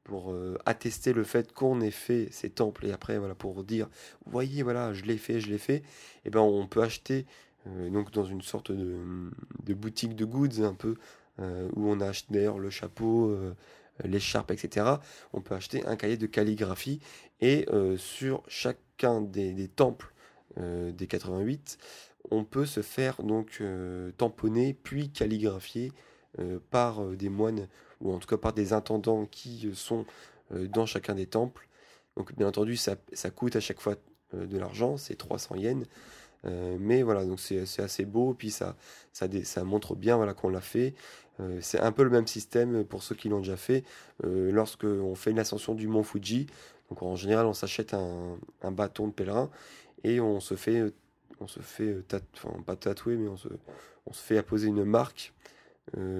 pour 0.04 0.34
attester 0.64 1.12
le 1.12 1.24
fait 1.24 1.52
qu'on 1.52 1.80
ait 1.80 1.90
fait 1.90 2.28
ces 2.30 2.50
temples 2.50 2.86
et 2.86 2.92
après 2.92 3.18
voilà 3.18 3.34
pour 3.34 3.62
dire 3.64 3.88
voyez 4.26 4.62
voilà 4.62 4.92
je 4.92 5.04
l'ai 5.04 5.18
fait 5.18 5.40
je 5.40 5.48
l'ai 5.50 5.58
fait 5.58 5.76
et 5.76 5.82
eh 6.26 6.30
ben 6.30 6.40
on 6.40 6.66
peut 6.66 6.82
acheter 6.82 7.26
euh, 7.66 7.90
donc 7.90 8.10
dans 8.12 8.24
une 8.24 8.42
sorte 8.42 8.72
de, 8.72 9.74
boutique 9.74 10.14
de 10.16 10.24
goods 10.24 10.62
un 10.62 10.74
peu, 10.74 10.96
euh, 11.40 11.68
où 11.74 11.90
on 11.90 12.00
a 12.00 12.08
acheté 12.08 12.34
d'ailleurs 12.34 12.58
le 12.58 12.70
chapeau, 12.70 13.30
euh, 13.30 13.54
l'écharpe, 14.04 14.50
etc. 14.50 14.86
On 15.32 15.40
peut 15.40 15.54
acheter 15.54 15.84
un 15.86 15.96
cahier 15.96 16.16
de 16.16 16.26
calligraphie 16.26 17.00
et 17.40 17.66
sur 17.96 18.42
chacun 18.48 19.20
des, 19.20 19.68
temples 19.68 20.12
des 20.56 21.06
88, 21.06 21.78
on 22.30 22.44
peut 22.44 22.66
se 22.66 22.82
faire 22.82 23.22
donc 23.22 23.62
tamponner 24.16 24.74
puis 24.74 25.10
calligraphier 25.10 25.92
par 26.70 27.04
des 27.04 27.28
moines 27.28 27.68
ou 28.00 28.12
en 28.12 28.18
tout 28.18 28.28
cas 28.28 28.36
par 28.36 28.52
des 28.52 28.72
intendants 28.72 29.26
qui 29.26 29.70
sont 29.74 30.06
dans 30.50 30.86
chacun 30.86 31.14
des 31.14 31.26
temples. 31.26 31.68
Donc 32.16 32.34
bien 32.36 32.46
entendu 32.46 32.76
ça, 32.76 32.96
ça 33.12 33.30
coûte 33.30 33.56
à 33.56 33.60
chaque 33.60 33.80
fois 33.80 33.96
de 34.32 34.58
l'argent, 34.58 34.96
c'est 34.96 35.16
300 35.16 35.56
yens. 35.56 35.86
Euh, 36.46 36.76
mais 36.80 37.02
voilà, 37.02 37.24
donc 37.24 37.40
c'est 37.40 37.80
assez 37.80 38.04
beau, 38.04 38.34
puis 38.34 38.50
ça, 38.50 38.76
ça, 39.12 39.26
ça 39.44 39.64
montre 39.64 39.94
bien 39.94 40.16
voilà, 40.16 40.34
qu'on 40.34 40.48
l'a 40.48 40.60
fait. 40.60 40.94
Euh, 41.40 41.58
c'est 41.60 41.80
un 41.80 41.92
peu 41.92 42.02
le 42.02 42.10
même 42.10 42.26
système 42.26 42.84
pour 42.84 43.02
ceux 43.02 43.14
qui 43.14 43.28
l'ont 43.28 43.40
déjà 43.40 43.56
fait. 43.56 43.84
Euh, 44.24 44.50
Lorsqu'on 44.50 45.14
fait 45.14 45.30
une 45.30 45.38
ascension 45.38 45.74
du 45.74 45.88
mont 45.88 46.02
Fuji, 46.02 46.46
donc 46.88 47.02
en 47.02 47.16
général 47.16 47.46
on 47.46 47.54
s'achète 47.54 47.94
un, 47.94 48.38
un, 48.62 48.72
bâton 48.72 49.06
de 49.06 49.12
pèlerin 49.12 49.50
et 50.02 50.20
on 50.20 50.40
se 50.40 50.54
fait 50.54 50.92
on 51.40 51.46
se 51.46 51.60
fait, 51.60 51.96
enfin 52.34 52.60
pas 52.66 52.76
tatouer, 52.76 53.16
mais 53.16 53.28
on 53.28 53.36
se, 53.36 53.48
on 54.06 54.12
se 54.12 54.22
fait 54.22 54.36
apposer 54.36 54.68
une 54.68 54.84
marque 54.84 55.32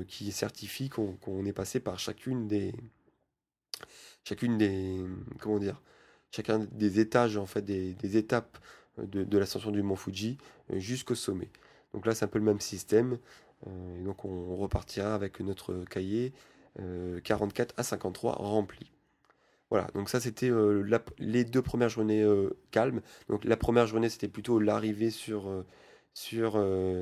qui 0.09 0.33
certifie 0.33 0.89
qu'on 0.89 1.45
est 1.45 1.53
passé 1.53 1.81
par 1.81 1.99
chacune 1.99 2.49
des, 2.49 2.73
chacune 4.25 4.59
des, 4.59 5.05
comment 5.39 5.59
dire, 5.59 5.81
chacun 6.31 6.67
des 6.73 7.01
étages 7.01 7.37
en 7.37 7.47
fait, 7.47 7.63
des, 7.63 8.17
étapes 8.17 8.59
de, 8.99 9.39
l'ascension 9.39 9.71
du 9.71 9.83
mont 9.83 9.97
Fuji 9.97 10.39
jusqu'au 10.71 11.15
sommet. 11.15 11.49
Donc 11.95 12.07
là, 12.07 12.15
c'est 12.15 12.25
un 12.25 12.29
peu 12.29 12.39
le 12.39 12.45
même 12.45 12.61
système. 12.61 13.19
et 13.67 14.03
donc 14.03 14.25
on 14.25 14.57
repartira 14.57 15.15
avec 15.15 15.41
notre 15.41 15.85
cahier 15.85 16.33
44 17.25 17.75
à 17.77 17.83
53 17.83 18.33
rempli. 18.33 18.91
Voilà, 19.71 19.87
donc 19.95 20.09
ça 20.09 20.19
c'était 20.19 20.51
les 21.19 21.45
deux 21.45 21.63
premières 21.63 21.89
journées 21.89 22.27
calmes. 22.73 23.03
Donc 23.29 23.45
la 23.45 23.57
première 23.57 23.87
journée 23.87 24.09
c'était 24.09 24.29
plutôt 24.29 24.59
l'arrivée 24.59 25.11
sur, 25.11 25.65
sur 26.15 26.59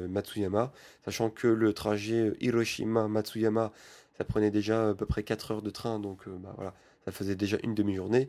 Matsuyama, 0.09 0.73
sachant 1.05 1.31
que 1.31 1.49
le 1.49 1.73
trajet 1.73 2.33
Hiroshima-Matsuyama 2.41 3.73
ça 4.17 4.25
prenait 4.25 4.50
déjà 4.50 4.91
à 4.91 4.95
peu 4.95 5.07
près 5.07 5.23
4 5.23 5.53
heures 5.53 5.62
de 5.62 5.71
train, 5.71 6.00
donc 6.00 6.29
bah, 6.29 6.53
voilà, 6.57 6.75
ça 7.05 7.12
faisait 7.12 7.37
déjà 7.37 7.57
une 7.62 7.75
demi-journée. 7.75 8.29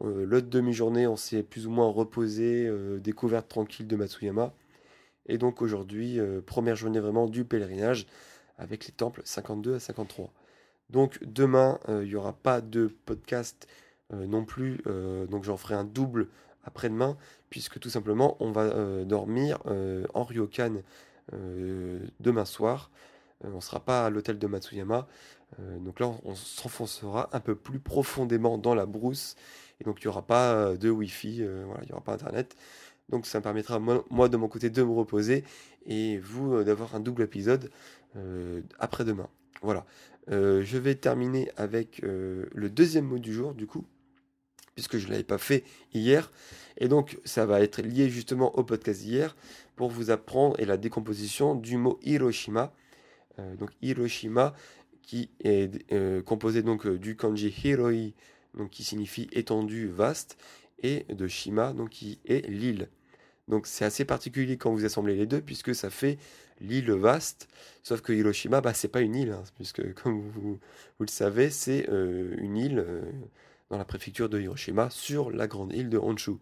L'autre 0.00 0.48
demi-journée 0.48 1.06
on 1.06 1.16
s'est 1.16 1.42
plus 1.42 1.66
ou 1.66 1.70
moins 1.70 1.88
reposé, 1.88 2.70
découverte 2.98 3.48
tranquille 3.48 3.86
de 3.86 3.96
Matsuyama. 3.96 4.52
Et 5.26 5.38
donc 5.38 5.62
aujourd'hui, 5.62 6.18
première 6.46 6.74
journée 6.74 7.00
vraiment 7.00 7.26
du 7.26 7.44
pèlerinage 7.44 8.06
avec 8.56 8.86
les 8.86 8.92
temples 8.92 9.22
52 9.24 9.74
à 9.74 9.80
53. 9.80 10.32
Donc 10.90 11.18
demain, 11.22 11.78
il 11.88 12.08
n'y 12.08 12.14
aura 12.16 12.32
pas 12.32 12.60
de 12.60 12.90
podcast 13.04 13.68
non 14.10 14.44
plus, 14.44 14.82
donc 15.30 15.44
j'en 15.44 15.56
ferai 15.56 15.74
un 15.74 15.84
double 15.84 16.28
après-demain, 16.64 17.16
puisque 17.50 17.78
tout 17.78 17.90
simplement 17.90 18.36
on 18.40 18.50
va 18.52 19.04
dormir 19.04 19.58
en 20.14 20.24
ryokan 20.24 20.82
demain 22.20 22.44
soir. 22.44 22.90
on 23.44 23.56
ne 23.56 23.60
sera 23.60 23.80
pas 23.80 24.06
à 24.06 24.10
l'hôtel 24.10 24.38
de 24.38 24.46
Matsuyama. 24.46 25.06
donc 25.58 26.00
là, 26.00 26.10
on, 26.24 26.34
s'enfoncera 26.34 27.28
un 27.32 27.40
peu 27.40 27.54
plus 27.54 27.78
profondément 27.78 28.58
dans 28.58 28.74
la 28.74 28.86
brousse. 28.86 29.36
Et 29.80 29.84
donc 29.84 30.02
il 30.02 30.06
n'y 30.06 30.08
aura 30.08 30.22
pas 30.22 30.76
de 30.76 30.90
Wi-Fi, 30.90 31.44
voilà, 31.66 31.80
il 31.82 31.86
n'y 31.86 31.92
aura 31.92 32.02
pas 32.02 32.12
Internet. 32.12 32.56
Donc 33.08 33.26
ça 33.26 33.38
me 33.38 33.42
permettra, 33.42 33.78
moi, 33.78 34.28
de 34.28 34.36
mon 34.36 34.48
côté, 34.48 34.68
de 34.70 34.82
me 34.82 34.92
reposer 34.92 35.44
et 35.86 36.18
vous 36.18 36.62
d'avoir 36.64 36.94
un 36.94 37.00
double 37.00 37.22
épisode 37.22 37.70
après-demain. 38.78 39.28
Voilà. 39.62 39.84
Euh, 40.30 40.62
je 40.62 40.78
vais 40.78 40.94
terminer 40.94 41.50
avec 41.56 42.02
euh, 42.04 42.46
le 42.52 42.68
deuxième 42.68 43.06
mot 43.06 43.18
du 43.18 43.32
jour, 43.32 43.54
du 43.54 43.66
coup, 43.66 43.86
puisque 44.78 44.98
je 44.98 45.06
ne 45.06 45.10
l'avais 45.10 45.24
pas 45.24 45.38
fait 45.38 45.64
hier. 45.92 46.30
Et 46.76 46.86
donc, 46.86 47.18
ça 47.24 47.46
va 47.46 47.60
être 47.62 47.82
lié 47.82 48.08
justement 48.08 48.56
au 48.56 48.62
podcast 48.62 49.00
d'hier 49.02 49.36
pour 49.74 49.90
vous 49.90 50.12
apprendre 50.12 50.54
et 50.60 50.66
la 50.66 50.76
décomposition 50.76 51.56
du 51.56 51.76
mot 51.76 51.98
Hiroshima. 52.04 52.72
Euh, 53.40 53.56
donc, 53.56 53.70
Hiroshima, 53.82 54.54
qui 55.02 55.30
est 55.42 55.68
composé 56.24 56.62
donc 56.62 56.86
du 56.86 57.16
kanji 57.16 57.52
Hiroi, 57.64 58.12
qui 58.70 58.84
signifie 58.84 59.28
étendu, 59.32 59.88
vaste, 59.88 60.36
et 60.84 61.06
de 61.08 61.26
Shima, 61.26 61.72
donc 61.72 61.90
qui 61.90 62.20
est 62.24 62.48
l'île. 62.48 62.88
Donc, 63.48 63.66
c'est 63.66 63.84
assez 63.84 64.04
particulier 64.04 64.58
quand 64.58 64.70
vous 64.70 64.84
assemblez 64.84 65.16
les 65.16 65.26
deux, 65.26 65.40
puisque 65.40 65.74
ça 65.74 65.90
fait 65.90 66.18
l'île 66.60 66.92
vaste. 66.92 67.48
Sauf 67.82 68.00
que 68.00 68.12
Hiroshima, 68.12 68.60
bah, 68.60 68.74
c'est 68.74 68.88
pas 68.88 69.00
une 69.00 69.16
île, 69.16 69.32
hein, 69.32 69.42
puisque 69.56 69.92
comme 70.02 70.20
vous, 70.20 70.60
le 71.00 71.06
savez, 71.08 71.50
c'est 71.50 71.88
euh, 71.88 72.36
une 72.38 72.56
île 72.56 72.78
euh, 72.86 73.02
dans 73.70 73.78
la 73.78 73.84
préfecture 73.84 74.28
de 74.28 74.40
Hiroshima 74.40 74.90
sur 74.90 75.30
la 75.30 75.46
grande 75.46 75.72
île 75.72 75.88
de 75.90 75.98
Honshu. 75.98 76.32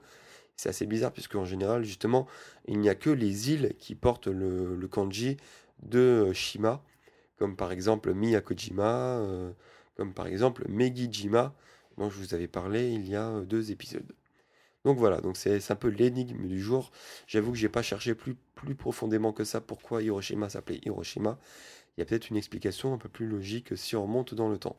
C'est 0.57 0.69
assez 0.69 0.87
bizarre 0.87 1.13
puisque 1.13 1.35
en 1.35 1.45
général, 1.45 1.85
justement, 1.85 2.27
il 2.67 2.79
n'y 2.81 2.89
a 2.89 2.95
que 2.95 3.11
les 3.11 3.53
îles 3.53 3.75
qui 3.79 3.95
portent 3.95 4.29
le, 4.29 4.89
kanji 4.91 5.37
de 5.83 5.99
euh, 5.99 6.33
Shima, 6.33 6.83
comme 7.37 7.57
par 7.57 7.73
exemple 7.73 8.15
Miyakojima, 8.15 9.21
comme 9.97 10.15
par 10.15 10.27
exemple 10.27 10.65
Megijima, 10.69 11.55
dont 11.99 12.11
je 12.11 12.19
vous 12.19 12.35
avais 12.35 12.49
parlé 12.49 12.91
il 12.91 13.09
y 13.09 13.17
a 13.17 13.41
deux 13.41 13.71
épisodes. 13.71 14.15
Donc 14.85 14.99
voilà, 14.99 15.21
donc 15.21 15.37
c'est 15.37 15.71
un 15.71 15.75
peu 15.75 15.89
l'énigme 15.89 16.47
du 16.47 16.61
jour. 16.61 16.93
J'avoue 17.27 17.51
que 17.51 17.59
j'ai 17.59 17.69
pas 17.69 17.83
cherché 17.83 18.15
plus, 18.15 18.37
plus 18.55 18.77
profondément 18.77 19.33
que 19.33 19.43
ça 19.43 19.61
pourquoi 19.61 20.01
Hiroshima 20.03 20.49
s'appelait 20.49 20.81
Hiroshima. 20.85 21.41
Il 21.97 22.01
y 22.01 22.03
a 22.03 22.07
peut-être 22.07 22.31
une 22.31 22.37
explication 22.37 22.95
un 22.95 22.99
peu 22.99 23.09
plus 23.09 23.27
logique 23.27 23.77
si 23.77 23.97
on 23.97 24.03
remonte 24.03 24.35
dans 24.35 24.49
le 24.49 24.59
temps. 24.59 24.77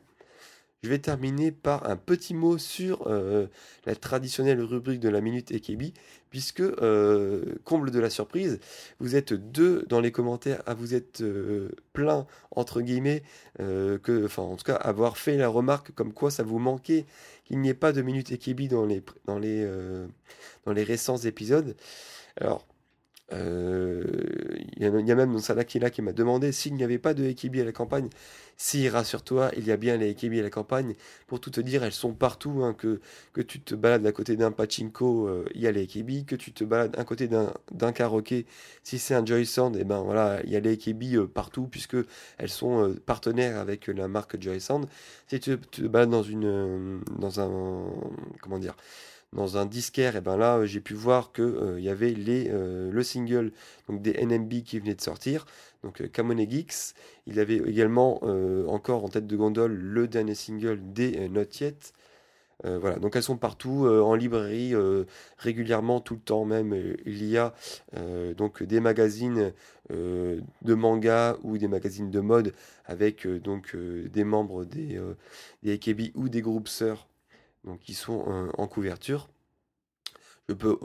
Je 0.84 0.88
vais 0.88 0.98
terminer 1.00 1.50
par 1.50 1.90
un 1.90 1.96
petit 1.96 2.34
mot 2.34 2.56
sur 2.56 3.08
euh, 3.08 3.48
la 3.84 3.96
traditionnelle 3.96 4.60
rubrique 4.60 5.00
de 5.00 5.08
la 5.08 5.20
minute 5.20 5.50
Ekebi, 5.50 5.92
puisque, 6.30 6.60
euh, 6.60 7.56
comble 7.64 7.90
de 7.90 7.98
la 7.98 8.10
surprise, 8.10 8.60
vous 9.00 9.16
êtes 9.16 9.32
deux 9.32 9.84
dans 9.88 10.00
les 10.00 10.12
commentaires 10.12 10.62
à 10.66 10.74
vous 10.74 10.94
être 10.94 11.20
euh, 11.22 11.70
plein, 11.92 12.28
entre 12.52 12.80
guillemets, 12.80 13.24
que, 13.58 14.24
enfin, 14.24 14.44
en 14.44 14.54
tout 14.54 14.64
cas, 14.64 14.76
avoir 14.76 15.18
fait 15.18 15.36
la 15.36 15.48
remarque 15.48 15.90
comme 15.92 16.12
quoi 16.12 16.30
ça 16.30 16.44
vous 16.44 16.60
manquait 16.60 17.06
qu'il 17.44 17.58
n'y 17.60 17.70
ait 17.70 17.74
pas 17.74 17.90
de 17.92 18.00
minute 18.00 18.30
Ekebi 18.30 18.68
dans 18.68 18.86
les, 18.86 19.02
dans 19.26 19.40
les, 19.40 19.68
dans 20.64 20.72
les 20.72 20.84
récents 20.84 21.18
épisodes. 21.18 21.74
Alors, 22.40 22.64
il 23.30 24.78
y, 24.78 24.86
a 24.86 25.14
même 25.14 25.38
Salakila 25.38 25.90
qui 25.90 26.02
m'a 26.02 26.12
demandé 26.12 26.52
s'il 26.52 26.74
n'y 26.74 26.84
avait 26.84 26.98
pas 26.98 27.14
de 27.14 27.24
Ekibi 27.24 27.60
à 27.60 27.64
la 27.64 27.72
campagne. 27.72 28.08
Si, 28.60 28.88
rassure-toi, 28.88 29.52
il 29.56 29.64
y 29.68 29.70
a 29.70 29.76
bien 29.76 29.96
les 29.96 30.10
Ekibi 30.10 30.40
à 30.40 30.42
la 30.42 30.50
campagne. 30.50 30.94
Pour 31.28 31.38
tout 31.38 31.50
te 31.50 31.60
dire, 31.60 31.84
elles 31.84 31.92
sont 31.92 32.12
partout. 32.12 32.64
Hein, 32.64 32.74
que, 32.74 33.00
que 33.32 33.40
tu 33.40 33.60
te 33.60 33.76
balades 33.76 34.04
à 34.04 34.10
côté 34.10 34.34
d'un 34.34 34.50
pachinko, 34.50 35.28
euh, 35.28 35.44
il 35.54 35.60
y 35.60 35.68
a 35.68 35.70
les 35.70 35.82
Ekibi. 35.82 36.24
Que 36.24 36.34
tu 36.34 36.52
te 36.52 36.64
balades 36.64 36.98
à 36.98 37.04
côté 37.04 37.28
d'un 37.28 37.92
karaoké, 37.92 38.46
si 38.82 38.98
c'est 38.98 39.14
un 39.14 39.24
Joy 39.24 39.46
Sound, 39.46 39.76
et 39.76 39.80
eh 39.82 39.84
ben 39.84 40.00
voilà, 40.02 40.40
il 40.42 40.50
y 40.50 40.56
a 40.56 40.60
les 40.60 40.72
Ekibi 40.72 41.16
euh, 41.16 41.26
partout 41.26 41.68
puisque 41.68 41.96
elles 42.38 42.48
sont 42.48 42.82
euh, 42.82 42.94
partenaires 43.06 43.58
avec 43.58 43.86
la 43.86 44.08
marque 44.08 44.40
Joy 44.40 44.60
Sound. 44.60 44.88
Si 45.28 45.38
tu 45.38 45.56
te 45.56 45.82
balades 45.82 46.10
dans 46.10 46.24
une, 46.24 47.00
dans 47.16 47.38
un, 47.38 47.92
comment 48.42 48.58
dire, 48.58 48.74
dans 49.32 49.58
un 49.58 49.66
disquaire, 49.66 50.16
et 50.16 50.20
ben 50.20 50.36
là 50.36 50.64
j'ai 50.64 50.80
pu 50.80 50.94
voir 50.94 51.32
que 51.32 51.42
euh, 51.42 51.78
il 51.78 51.84
y 51.84 51.90
avait 51.90 52.10
les, 52.10 52.48
euh, 52.50 52.90
le 52.90 53.02
single 53.02 53.52
donc 53.88 54.00
des 54.02 54.14
NMB 54.24 54.62
qui 54.62 54.78
venait 54.78 54.94
de 54.94 55.00
sortir, 55.00 55.44
donc 55.82 56.00
euh, 56.00 56.08
Kamone 56.08 56.48
Geeks. 56.48 56.94
Il 57.26 57.38
avait 57.40 57.56
également 57.56 58.22
encore 58.68 59.04
en 59.04 59.08
tête 59.08 59.26
de 59.26 59.36
gondole 59.36 59.72
le 59.74 60.08
dernier 60.08 60.34
single 60.34 60.80
des 60.80 61.28
Not 61.28 61.42
Yet. 61.60 61.92
voilà, 62.64 62.98
donc 62.98 63.16
elles 63.16 63.22
sont 63.22 63.36
partout 63.36 63.86
en 63.86 64.14
librairie 64.14 64.74
régulièrement, 65.36 66.00
tout 66.00 66.14
le 66.14 66.20
temps 66.20 66.46
même. 66.46 66.74
il 67.04 67.24
y 67.26 67.36
a 67.36 67.52
donc 68.34 68.62
des 68.62 68.80
magazines 68.80 69.52
de 69.90 70.74
manga 70.74 71.36
ou 71.42 71.58
des 71.58 71.68
magazines 71.68 72.10
de 72.10 72.20
mode 72.20 72.54
avec 72.86 73.26
donc 73.26 73.76
des 73.76 74.24
membres 74.24 74.64
des, 74.64 74.98
des 75.62 75.74
AKB 75.74 76.16
ou 76.16 76.30
des 76.30 76.40
groupes 76.40 76.68
sœurs 76.68 77.08
donc 77.64 77.80
qui 77.80 77.94
sont 77.94 78.24
euh, 78.28 78.50
en 78.56 78.66
couverture. 78.66 79.28
Je 80.48 80.54
peux 80.54 80.78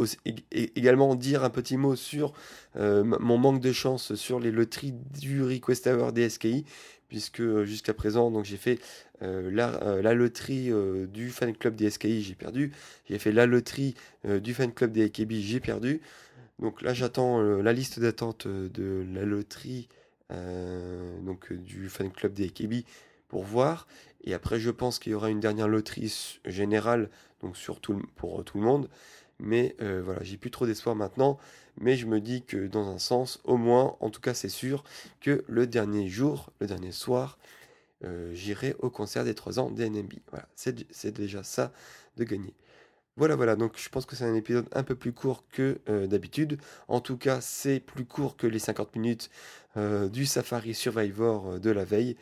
également 0.51 1.15
dire 1.15 1.45
un 1.45 1.49
petit 1.49 1.77
mot 1.77 1.95
sur 1.95 2.33
euh, 2.75 3.03
mon 3.03 3.37
manque 3.37 3.61
de 3.61 3.71
chance 3.71 4.13
sur 4.15 4.41
les 4.41 4.51
loteries 4.51 4.93
du 5.21 5.41
Request 5.41 5.87
Hour 5.87 6.11
des 6.11 6.29
SKI, 6.29 6.65
puisque 7.07 7.39
euh, 7.39 7.63
jusqu'à 7.63 7.93
présent, 7.93 8.29
donc 8.29 8.43
j'ai 8.43 8.57
fait 8.57 8.79
la, 9.21 10.01
la, 10.01 10.13
loterie 10.13 10.69
du 11.07 11.29
fan 11.29 11.55
club 11.55 11.75
des 11.75 11.89
SKI, 11.89 12.23
j'ai 12.23 12.35
perdu. 12.35 12.73
J'ai 13.09 13.17
fait 13.19 13.31
la 13.31 13.45
loterie 13.45 13.95
du 14.25 14.53
fan 14.53 14.73
club 14.73 14.91
des 14.91 15.05
AKB, 15.05 15.31
j'ai 15.35 15.61
perdu. 15.61 16.01
Donc 16.59 16.81
là, 16.81 16.93
j'attends 16.93 17.41
la 17.41 17.71
liste 17.71 18.01
d'attente 18.01 18.49
de 18.49 19.05
la 19.13 19.23
loterie 19.23 19.87
donc 20.29 21.53
du 21.53 21.87
fan 21.87 22.11
club 22.11 22.33
des 22.33 22.47
AKB 22.47 22.83
pour 23.29 23.43
voir. 23.43 23.87
Et 24.23 24.33
après, 24.33 24.59
je 24.59 24.71
pense 24.71 24.99
qu'il 24.99 25.11
y 25.11 25.15
aura 25.15 25.29
une 25.29 25.39
dernière 25.39 25.67
loterie 25.67 26.39
générale, 26.45 27.09
donc 27.41 27.57
sur 27.57 27.79
pour 28.15 28.39
euh, 28.39 28.43
tout 28.43 28.57
le 28.57 28.63
monde. 28.63 28.89
Mais 29.39 29.75
euh, 29.81 30.01
voilà, 30.03 30.23
j'ai 30.23 30.37
plus 30.37 30.51
trop 30.51 30.65
d'espoir 30.65 30.95
maintenant. 30.95 31.37
Mais 31.77 31.95
je 31.95 32.05
me 32.05 32.21
dis 32.21 32.43
que 32.43 32.67
dans 32.67 32.87
un 32.87 32.99
sens, 32.99 33.41
au 33.43 33.57
moins, 33.57 33.97
en 33.99 34.09
tout 34.09 34.21
cas, 34.21 34.33
c'est 34.33 34.49
sûr 34.49 34.83
que 35.21 35.43
le 35.47 35.67
dernier 35.67 36.07
jour, 36.07 36.51
le 36.61 36.67
dernier 36.67 36.91
soir, 36.91 37.37
euh, 38.05 38.33
j'irai 38.33 38.75
au 38.79 38.89
concert 38.89 39.23
des 39.25 39.33
3 39.33 39.59
ans 39.59 39.71
d'NMB. 39.71 40.13
Voilà, 40.29 40.47
c'est 40.55 41.11
déjà 41.11 41.43
ça 41.43 41.73
de 42.17 42.23
gagner. 42.23 42.53
Voilà, 43.17 43.35
voilà, 43.35 43.55
donc 43.55 43.77
je 43.77 43.89
pense 43.89 44.05
que 44.05 44.15
c'est 44.15 44.25
un 44.25 44.35
épisode 44.35 44.67
un 44.71 44.83
peu 44.83 44.95
plus 44.95 45.13
court 45.13 45.43
que 45.51 45.79
d'habitude. 46.07 46.59
En 46.87 46.99
tout 46.99 47.17
cas, 47.17 47.41
c'est 47.41 47.79
plus 47.79 48.05
court 48.05 48.37
que 48.37 48.47
les 48.47 48.57
50 48.57 48.95
minutes 48.95 49.29
du 50.11 50.25
Safari 50.25 50.73
Survivor 50.73 51.59
de 51.59 51.69
la 51.69 51.85
veille 51.85 52.17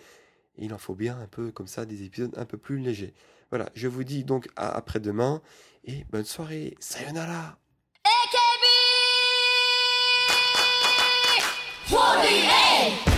il 0.57 0.73
en 0.73 0.77
faut 0.77 0.95
bien 0.95 1.19
un 1.19 1.27
peu 1.27 1.51
comme 1.51 1.67
ça 1.67 1.85
des 1.85 2.03
épisodes 2.03 2.33
un 2.37 2.45
peu 2.45 2.57
plus 2.57 2.79
légers. 2.79 3.13
Voilà, 3.49 3.69
je 3.73 3.87
vous 3.87 4.03
dis 4.03 4.23
donc 4.23 4.47
à 4.55 4.69
après-demain 4.75 5.41
et 5.83 6.05
bonne 6.11 6.25
soirée. 6.25 6.75
Sayonara. 6.79 7.57
AKB 8.03 8.65
48 11.89 13.10